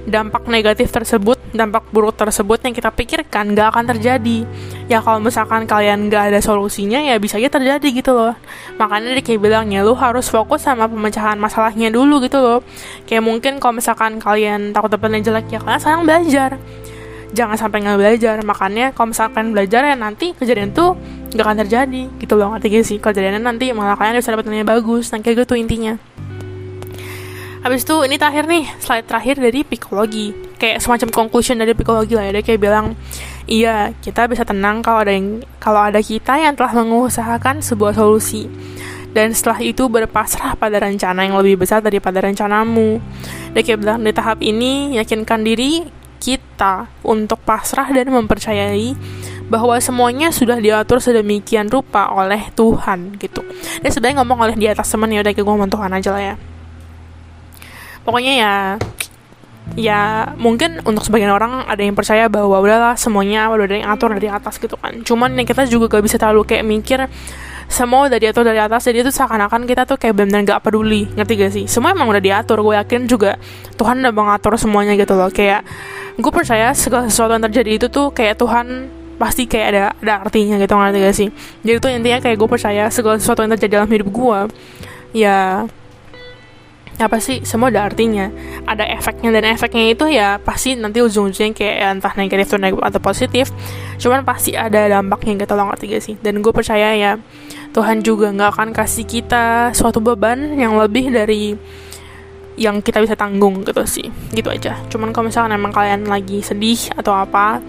dampak 0.05 0.45
negatif 0.45 0.93
tersebut, 0.93 1.41
dampak 1.51 1.89
buruk 1.89 2.13
tersebut 2.13 2.61
yang 2.61 2.73
kita 2.77 2.93
pikirkan 2.93 3.57
gak 3.57 3.73
akan 3.73 3.85
terjadi. 3.97 4.45
Ya 4.85 5.01
kalau 5.01 5.17
misalkan 5.17 5.65
kalian 5.65 6.13
gak 6.13 6.29
ada 6.29 6.39
solusinya 6.45 7.01
ya 7.01 7.17
bisa 7.17 7.41
aja 7.41 7.49
terjadi 7.49 7.87
gitu 7.89 8.13
loh. 8.13 8.37
Makanya 8.77 9.17
dia 9.17 9.23
kayak 9.25 9.41
bilangnya 9.41 9.81
lu 9.81 9.97
harus 9.97 10.29
fokus 10.29 10.61
sama 10.61 10.85
pemecahan 10.85 11.41
masalahnya 11.41 11.89
dulu 11.89 12.21
gitu 12.21 12.37
loh. 12.37 12.61
Kayak 13.09 13.25
mungkin 13.25 13.57
kalau 13.57 13.81
misalkan 13.81 14.21
kalian 14.21 14.77
takut 14.77 14.93
dapetnya 14.93 15.25
jelek 15.25 15.49
ya 15.49 15.57
kalian 15.57 15.81
sekarang 15.81 16.01
belajar. 16.05 16.49
Jangan 17.33 17.57
sampai 17.57 17.81
nggak 17.81 17.97
belajar. 17.97 18.35
Makanya 18.45 18.85
kalau 18.93 19.09
misalkan 19.09 19.57
belajar 19.57 19.81
ya 19.89 19.97
nanti 19.97 20.37
kejadian 20.37 20.69
tuh 20.69 20.93
gak 21.33 21.41
akan 21.49 21.57
terjadi 21.65 22.01
gitu 22.21 22.33
loh. 22.37 22.53
Ngerti 22.53 22.67
gak 22.69 22.85
sih? 22.85 22.97
Kejadiannya 23.01 23.41
nanti 23.41 23.73
malah 23.73 23.97
kalian 23.97 24.21
bisa 24.21 24.37
dapet 24.37 24.45
nilai 24.45 24.69
bagus. 24.69 25.09
Nah 25.09 25.17
kayak 25.17 25.49
gitu 25.49 25.57
intinya. 25.57 25.97
Habis 27.65 27.81
itu 27.81 27.97
ini 28.05 28.21
terakhir 28.21 28.45
nih, 28.45 28.69
slide 28.77 29.09
terakhir 29.09 29.41
dari 29.41 29.65
psikologi. 29.65 30.44
Kayak 30.55 30.81
semacam 30.83 31.09
conclusion 31.11 31.59
dari 31.59 31.75
psikologi 31.75 32.15
lah 32.15 32.29
ya. 32.29 32.31
Dia 32.39 32.43
kayak 32.43 32.61
bilang, 32.61 32.85
iya 33.45 33.91
kita 33.99 34.27
bisa 34.27 34.47
tenang 34.47 34.79
kalau 34.79 35.03
ada 35.03 35.13
yang 35.13 35.43
kalau 35.59 35.81
ada 35.83 35.99
kita 35.99 36.39
yang 36.39 36.55
telah 36.55 36.71
mengusahakan 36.75 37.59
sebuah 37.59 37.95
solusi. 37.95 38.47
Dan 39.15 39.31
setelah 39.31 39.63
itu 39.63 39.87
berpasrah 39.87 40.59
pada 40.59 40.75
rencana 40.83 41.23
yang 41.23 41.39
lebih 41.39 41.63
besar 41.63 41.79
daripada 41.79 42.19
rencanamu. 42.19 42.99
Dia 43.55 43.61
kayak 43.63 43.79
bilang 43.79 43.99
di 44.03 44.11
tahap 44.11 44.43
ini 44.43 44.99
yakinkan 44.99 45.43
diri 45.47 45.87
kita 46.19 46.91
untuk 47.03 47.39
pasrah 47.43 47.87
dan 47.95 48.11
mempercayai 48.11 48.91
bahwa 49.47 49.77
semuanya 49.77 50.33
sudah 50.33 50.59
diatur 50.59 50.99
sedemikian 50.99 51.71
rupa 51.71 52.11
oleh 52.11 52.51
Tuhan 52.57 53.15
gitu. 53.21 53.45
Dia 53.79 53.91
sebenarnya 53.93 54.25
ngomong 54.25 54.39
oleh 54.51 54.55
di 54.59 54.67
atas 54.67 54.91
teman 54.91 55.13
ya 55.13 55.23
udah 55.23 55.31
gue 55.31 55.45
ngomong 55.45 55.71
Tuhan 55.71 55.91
aja 55.95 56.11
lah 56.11 56.23
ya 56.33 56.35
pokoknya 58.05 58.33
ya 58.37 58.53
ya 59.73 60.31
mungkin 60.37 60.85
untuk 60.85 61.01
sebagian 61.01 61.33
orang 61.33 61.65
ada 61.65 61.81
yang 61.81 61.97
percaya 61.97 62.29
bahwa 62.29 62.61
udahlah 62.61 62.93
semuanya 62.93 63.49
udah 63.49 63.65
ada 63.65 63.75
yang 63.81 63.89
atur 63.89 64.13
dari 64.13 64.29
atas 64.29 64.61
gitu 64.61 64.77
kan. 64.77 65.01
Cuman 65.01 65.33
yang 65.33 65.49
kita 65.49 65.65
juga 65.65 65.97
gak 65.97 66.05
bisa 66.05 66.21
terlalu 66.21 66.45
kayak 66.45 66.63
mikir 66.63 66.99
semua 67.65 68.05
udah 68.05 68.21
diatur 68.21 68.45
dari 68.45 68.61
atas 68.61 68.85
jadi 68.85 69.01
itu 69.01 69.09
seakan-akan 69.09 69.65
kita 69.65 69.89
tuh 69.89 69.97
kayak 69.97 70.13
benar-benar 70.13 70.61
gak 70.61 70.61
peduli. 70.69 71.09
Ngerti 71.17 71.33
gak 71.33 71.51
sih? 71.51 71.65
Semua 71.65 71.97
emang 71.97 72.05
udah 72.13 72.21
diatur 72.21 72.61
gue 72.61 72.77
yakin 72.77 73.09
juga 73.09 73.41
Tuhan 73.73 74.05
udah 74.05 74.13
mengatur 74.13 74.53
semuanya 74.61 74.93
gitu 74.93 75.17
loh. 75.17 75.33
Kayak 75.33 75.65
gue 76.15 76.31
percaya 76.31 76.71
segala 76.77 77.09
sesuatu 77.09 77.33
yang 77.33 77.43
terjadi 77.49 77.71
itu 77.81 77.87
tuh 77.89 78.13
kayak 78.13 78.37
Tuhan 78.37 78.93
pasti 79.15 79.47
kayak 79.47 79.67
ada 79.71 79.83
ada 80.03 80.13
artinya 80.27 80.61
gitu 80.61 80.77
ngerti 80.77 80.97
gak 81.01 81.15
sih? 81.17 81.29
Jadi 81.65 81.77
tuh 81.81 81.89
intinya 81.89 82.19
kayak 82.21 82.37
gue 82.37 82.49
percaya 82.49 82.83
segala 82.93 83.17
sesuatu 83.17 83.41
yang 83.41 83.51
terjadi 83.57 83.81
dalam 83.81 83.89
hidup 83.89 84.09
gue 84.13 84.39
ya 85.15 85.65
apa 86.95 87.19
sih? 87.19 87.43
Semua 87.43 87.67
ada 87.67 87.87
artinya. 87.87 88.31
Ada 88.63 88.87
efeknya 88.95 89.29
dan 89.35 89.43
efeknya 89.51 89.91
itu 89.91 90.05
ya 90.07 90.39
pasti 90.39 90.79
nanti 90.79 91.03
ujung-ujungnya 91.03 91.51
kayak 91.51 91.75
ya, 91.75 91.87
entah 91.91 92.13
negatif 92.15 92.55
atau 92.55 92.59
negatif 92.61 92.85
atau 92.87 93.01
positif. 93.03 93.45
Cuman 93.99 94.23
pasti 94.23 94.55
ada 94.55 94.87
dampaknya 94.87 95.43
gitu 95.43 95.53
loh 95.59 95.67
ngerti 95.71 95.85
gak 95.91 96.03
sih. 96.03 96.15
Dan 96.19 96.39
gue 96.39 96.53
percaya 96.55 96.95
ya 96.95 97.19
Tuhan 97.75 97.99
juga 97.99 98.31
nggak 98.31 98.51
akan 98.55 98.69
kasih 98.71 99.03
kita 99.03 99.75
suatu 99.75 99.99
beban 99.99 100.55
yang 100.55 100.79
lebih 100.79 101.11
dari 101.11 101.59
yang 102.55 102.79
kita 102.79 103.03
bisa 103.03 103.19
tanggung 103.19 103.67
gitu 103.67 103.83
sih. 103.83 104.07
Gitu 104.31 104.47
aja. 104.47 104.79
Cuman 104.87 105.11
kalau 105.11 105.27
misalkan 105.27 105.51
emang 105.51 105.75
kalian 105.75 106.07
lagi 106.07 106.39
sedih 106.39 106.95
atau 106.95 107.11
apa 107.11 107.59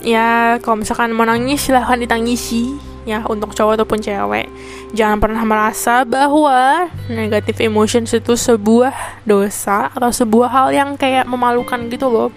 ya 0.00 0.56
kalau 0.64 0.80
misalkan 0.80 1.12
mau 1.12 1.28
nangis 1.28 1.68
silahkan 1.68 2.00
ditangisi 2.00 2.72
ya 3.08 3.24
untuk 3.26 3.56
cowok 3.56 3.80
ataupun 3.80 3.98
cewek. 4.00 4.46
Jangan 4.92 5.18
pernah 5.22 5.42
merasa 5.46 6.02
bahwa 6.02 6.90
negatif 7.08 7.62
emotions 7.62 8.12
itu 8.12 8.34
sebuah 8.34 9.22
dosa 9.24 9.88
atau 9.92 10.10
sebuah 10.10 10.48
hal 10.50 10.68
yang 10.74 10.90
kayak 10.98 11.24
memalukan 11.24 11.78
gitu 11.88 12.10
loh. 12.10 12.28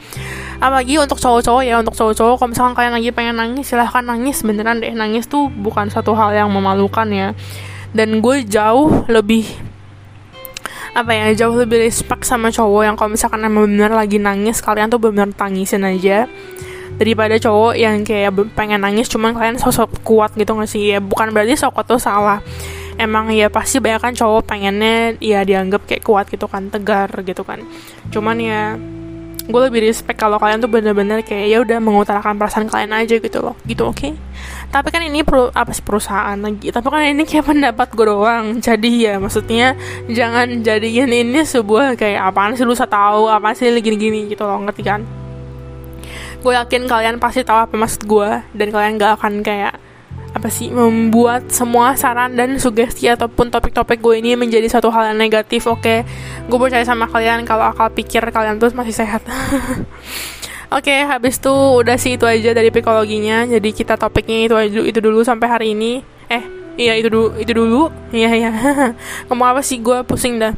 Apalagi 0.63 0.95
untuk 1.01 1.19
cowok-cowok 1.19 1.63
ya 1.65 1.81
untuk 1.81 1.95
cowok-cowok 1.97 2.35
kalau 2.39 2.49
misalkan 2.53 2.73
kalian 2.77 2.93
lagi 2.95 3.09
pengen 3.11 3.35
nangis 3.35 3.65
silahkan 3.67 4.05
nangis 4.05 4.39
beneran 4.45 4.79
deh. 4.79 4.93
Nangis 4.93 5.27
tuh 5.27 5.51
bukan 5.51 5.91
satu 5.91 6.15
hal 6.15 6.31
yang 6.31 6.49
memalukan 6.53 7.07
ya. 7.11 7.35
Dan 7.93 8.23
gue 8.23 8.45
jauh 8.47 9.05
lebih 9.05 9.45
apa 10.93 11.09
ya 11.09 11.33
jauh 11.33 11.57
lebih 11.57 11.81
respect 11.81 12.21
sama 12.21 12.53
cowok 12.53 12.85
yang 12.85 12.93
kalau 12.93 13.17
misalkan 13.17 13.41
emang 13.41 13.65
bener 13.65 13.89
lagi 13.89 14.21
nangis 14.21 14.61
kalian 14.61 14.93
tuh 14.93 15.01
bener 15.01 15.25
tangisin 15.33 15.81
aja 15.89 16.29
daripada 16.97 17.35
cowok 17.37 17.73
yang 17.77 18.01
kayak 18.05 18.33
pengen 18.53 18.81
nangis 18.83 19.09
cuman 19.09 19.33
kalian 19.33 19.57
sosok 19.57 20.03
kuat 20.05 20.33
gitu 20.37 20.53
gak 20.53 20.69
sih? 20.69 20.95
Ya 20.95 20.99
bukan 21.01 21.33
berarti 21.33 21.57
sok 21.57 21.83
tuh 21.85 21.99
salah. 21.99 22.39
Emang 22.93 23.33
ya 23.33 23.49
pasti 23.49 23.81
banyak 23.81 24.01
kan 24.01 24.13
cowok 24.13 24.45
pengennya 24.45 25.17
ya 25.17 25.41
dianggap 25.41 25.89
kayak 25.89 26.05
kuat 26.05 26.25
gitu 26.29 26.45
kan 26.45 26.69
tegar 26.69 27.09
gitu 27.25 27.41
kan. 27.41 27.65
Cuman 28.13 28.37
ya 28.37 28.77
gue 29.43 29.61
lebih 29.67 29.91
respect 29.91 30.15
kalau 30.15 30.39
kalian 30.39 30.63
tuh 30.63 30.71
bener-bener 30.71 31.19
kayak 31.19 31.45
ya 31.51 31.57
udah 31.59 31.77
mengutarakan 31.83 32.39
perasaan 32.39 32.69
kalian 32.69 32.93
aja 32.95 33.17
gitu 33.17 33.39
loh. 33.41 33.57
Gitu 33.65 33.83
oke? 33.83 33.97
Okay? 33.97 34.13
tapi 34.73 34.89
kan 34.89 35.05
ini 35.05 35.21
pro, 35.21 35.53
apa 35.53 35.69
sih 35.69 35.85
perusahaan 35.85 36.33
lagi? 36.33 36.73
Tapi 36.73 36.87
kan 36.89 37.05
ini 37.05 37.29
kayak 37.29 37.45
pendapat 37.53 37.87
gue 37.93 38.05
doang. 38.09 38.57
Jadi 38.57 39.05
ya 39.05 39.21
maksudnya 39.21 39.77
jangan 40.09 40.65
jadiin 40.65 41.13
ini 41.13 41.45
sebuah 41.45 41.93
kayak 41.93 42.33
apaan 42.33 42.57
sih 42.57 42.65
lu 42.65 42.73
tahu 42.73 43.29
apa 43.29 43.53
sih 43.53 43.69
gini-gini 43.69 44.33
gitu 44.33 44.49
loh. 44.49 44.57
Ngerti 44.65 44.81
kan 44.81 45.22
gue 46.43 46.53
yakin 46.53 46.91
kalian 46.91 47.15
pasti 47.23 47.47
tahu 47.47 47.55
apa 47.63 47.75
maksud 47.79 48.03
gue 48.03 48.29
dan 48.51 48.67
kalian 48.67 48.99
gak 48.99 49.15
akan 49.15 49.39
kayak 49.39 49.79
apa 50.33 50.49
sih 50.49 50.67
membuat 50.73 51.47
semua 51.53 51.95
saran 51.95 52.35
dan 52.35 52.59
sugesti 52.59 53.07
ataupun 53.07 53.47
topik-topik 53.53 54.01
gue 54.01 54.19
ini 54.19 54.35
menjadi 54.35 54.65
satu 54.67 54.91
hal 54.91 55.13
yang 55.13 55.17
negatif 55.23 55.69
oke 55.69 55.79
okay? 55.79 56.03
gue 56.49 56.57
percaya 56.57 56.83
sama 56.83 57.07
kalian 57.07 57.47
kalau 57.47 57.69
akal 57.69 57.87
pikir 57.93 58.19
kalian 58.27 58.59
tuh 58.59 58.73
masih 58.75 58.93
sehat 58.93 59.23
Oke, 60.73 60.89
okay, 60.89 61.05
habis 61.05 61.37
itu 61.37 61.53
udah 61.53 62.01
sih 62.01 62.17
itu 62.17 62.25
aja 62.25 62.49
dari 62.49 62.73
psikologinya. 62.73 63.45
Jadi 63.45 63.77
kita 63.77 63.93
topiknya 63.93 64.49
itu 64.49 64.55
aja 64.57 64.81
itu 64.81 64.99
dulu 65.05 65.21
sampai 65.21 65.45
hari 65.45 65.77
ini. 65.77 66.01
Eh, 66.33 66.41
iya 66.81 66.97
itu 66.97 67.13
dulu, 67.13 67.37
itu 67.37 67.53
dulu. 67.53 67.93
Iya 68.09 68.29
iya. 68.33 68.49
Ngomong 69.29 69.53
apa 69.53 69.61
sih 69.61 69.77
gue 69.77 70.01
pusing 70.01 70.41
dah. 70.41 70.57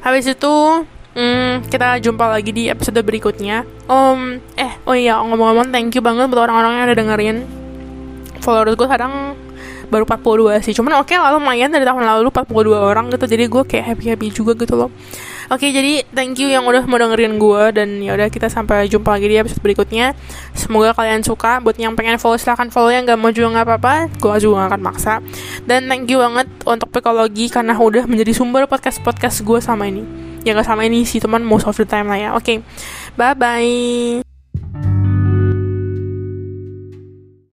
Habis 0.00 0.32
itu 0.32 0.54
Hmm, 1.16 1.64
kita 1.72 1.96
jumpa 2.04 2.28
lagi 2.28 2.52
di 2.52 2.68
episode 2.68 3.00
berikutnya. 3.00 3.64
Om, 3.88 4.36
eh, 4.60 4.72
oh 4.84 4.92
iya, 4.92 5.16
ngomong-ngomong, 5.24 5.72
thank 5.72 5.96
you 5.96 6.04
banget 6.04 6.28
buat 6.28 6.44
orang-orang 6.44 6.76
yang 6.76 6.84
udah 6.92 6.98
dengerin. 7.00 7.36
Followers 8.44 8.76
gue 8.76 8.84
kadang 8.84 9.32
baru 9.88 10.04
42 10.04 10.60
sih. 10.60 10.76
Cuman 10.76 11.00
oke 11.00 11.08
okay 11.08 11.16
lah 11.16 11.32
lumayan 11.32 11.72
dari 11.72 11.88
tahun 11.88 12.04
lalu 12.04 12.28
42 12.28 12.76
orang 12.76 13.08
gitu. 13.08 13.24
Jadi 13.24 13.44
gue 13.48 13.62
kayak 13.64 13.96
happy-happy 13.96 14.28
juga 14.28 14.52
gitu 14.60 14.76
loh. 14.76 14.92
Oke, 15.48 15.70
jadi 15.70 16.04
thank 16.12 16.36
you 16.36 16.50
yang 16.50 16.68
udah 16.68 16.84
mau 16.84 17.00
dengerin 17.00 17.38
gue 17.38 17.62
dan 17.72 17.88
ya 18.02 18.18
udah 18.18 18.28
kita 18.28 18.50
sampai 18.50 18.90
jumpa 18.90 19.14
lagi 19.14 19.30
di 19.30 19.40
episode 19.40 19.62
berikutnya. 19.64 20.12
Semoga 20.52 20.92
kalian 20.92 21.24
suka. 21.24 21.64
Buat 21.64 21.80
yang 21.80 21.96
pengen 21.96 22.20
follow 22.20 22.36
silahkan 22.36 22.68
follow 22.68 22.92
yang 22.92 23.08
gak 23.08 23.16
mau 23.16 23.32
juga 23.32 23.56
nggak 23.56 23.64
apa-apa. 23.64 23.94
Gue 24.20 24.36
juga 24.42 24.68
gak 24.68 24.76
akan 24.76 24.82
maksa. 24.84 25.14
Dan 25.64 25.88
thank 25.88 26.12
you 26.12 26.20
banget 26.20 26.50
untuk 26.66 26.92
psikologi 26.92 27.48
karena 27.48 27.72
udah 27.72 28.04
menjadi 28.04 28.36
sumber 28.36 28.68
podcast 28.68 29.00
podcast 29.00 29.40
gue 29.46 29.62
sama 29.64 29.88
ini. 29.88 30.25
Ya 30.46 30.54
gak 30.54 30.70
sama 30.70 30.86
ini 30.86 31.02
sih 31.02 31.18
teman 31.18 31.42
most 31.42 31.66
of 31.66 31.74
the 31.74 31.82
time 31.82 32.06
lah 32.06 32.18
ya. 32.22 32.30
Oke, 32.38 32.62
bye 33.18 33.34
bye. 33.34 34.25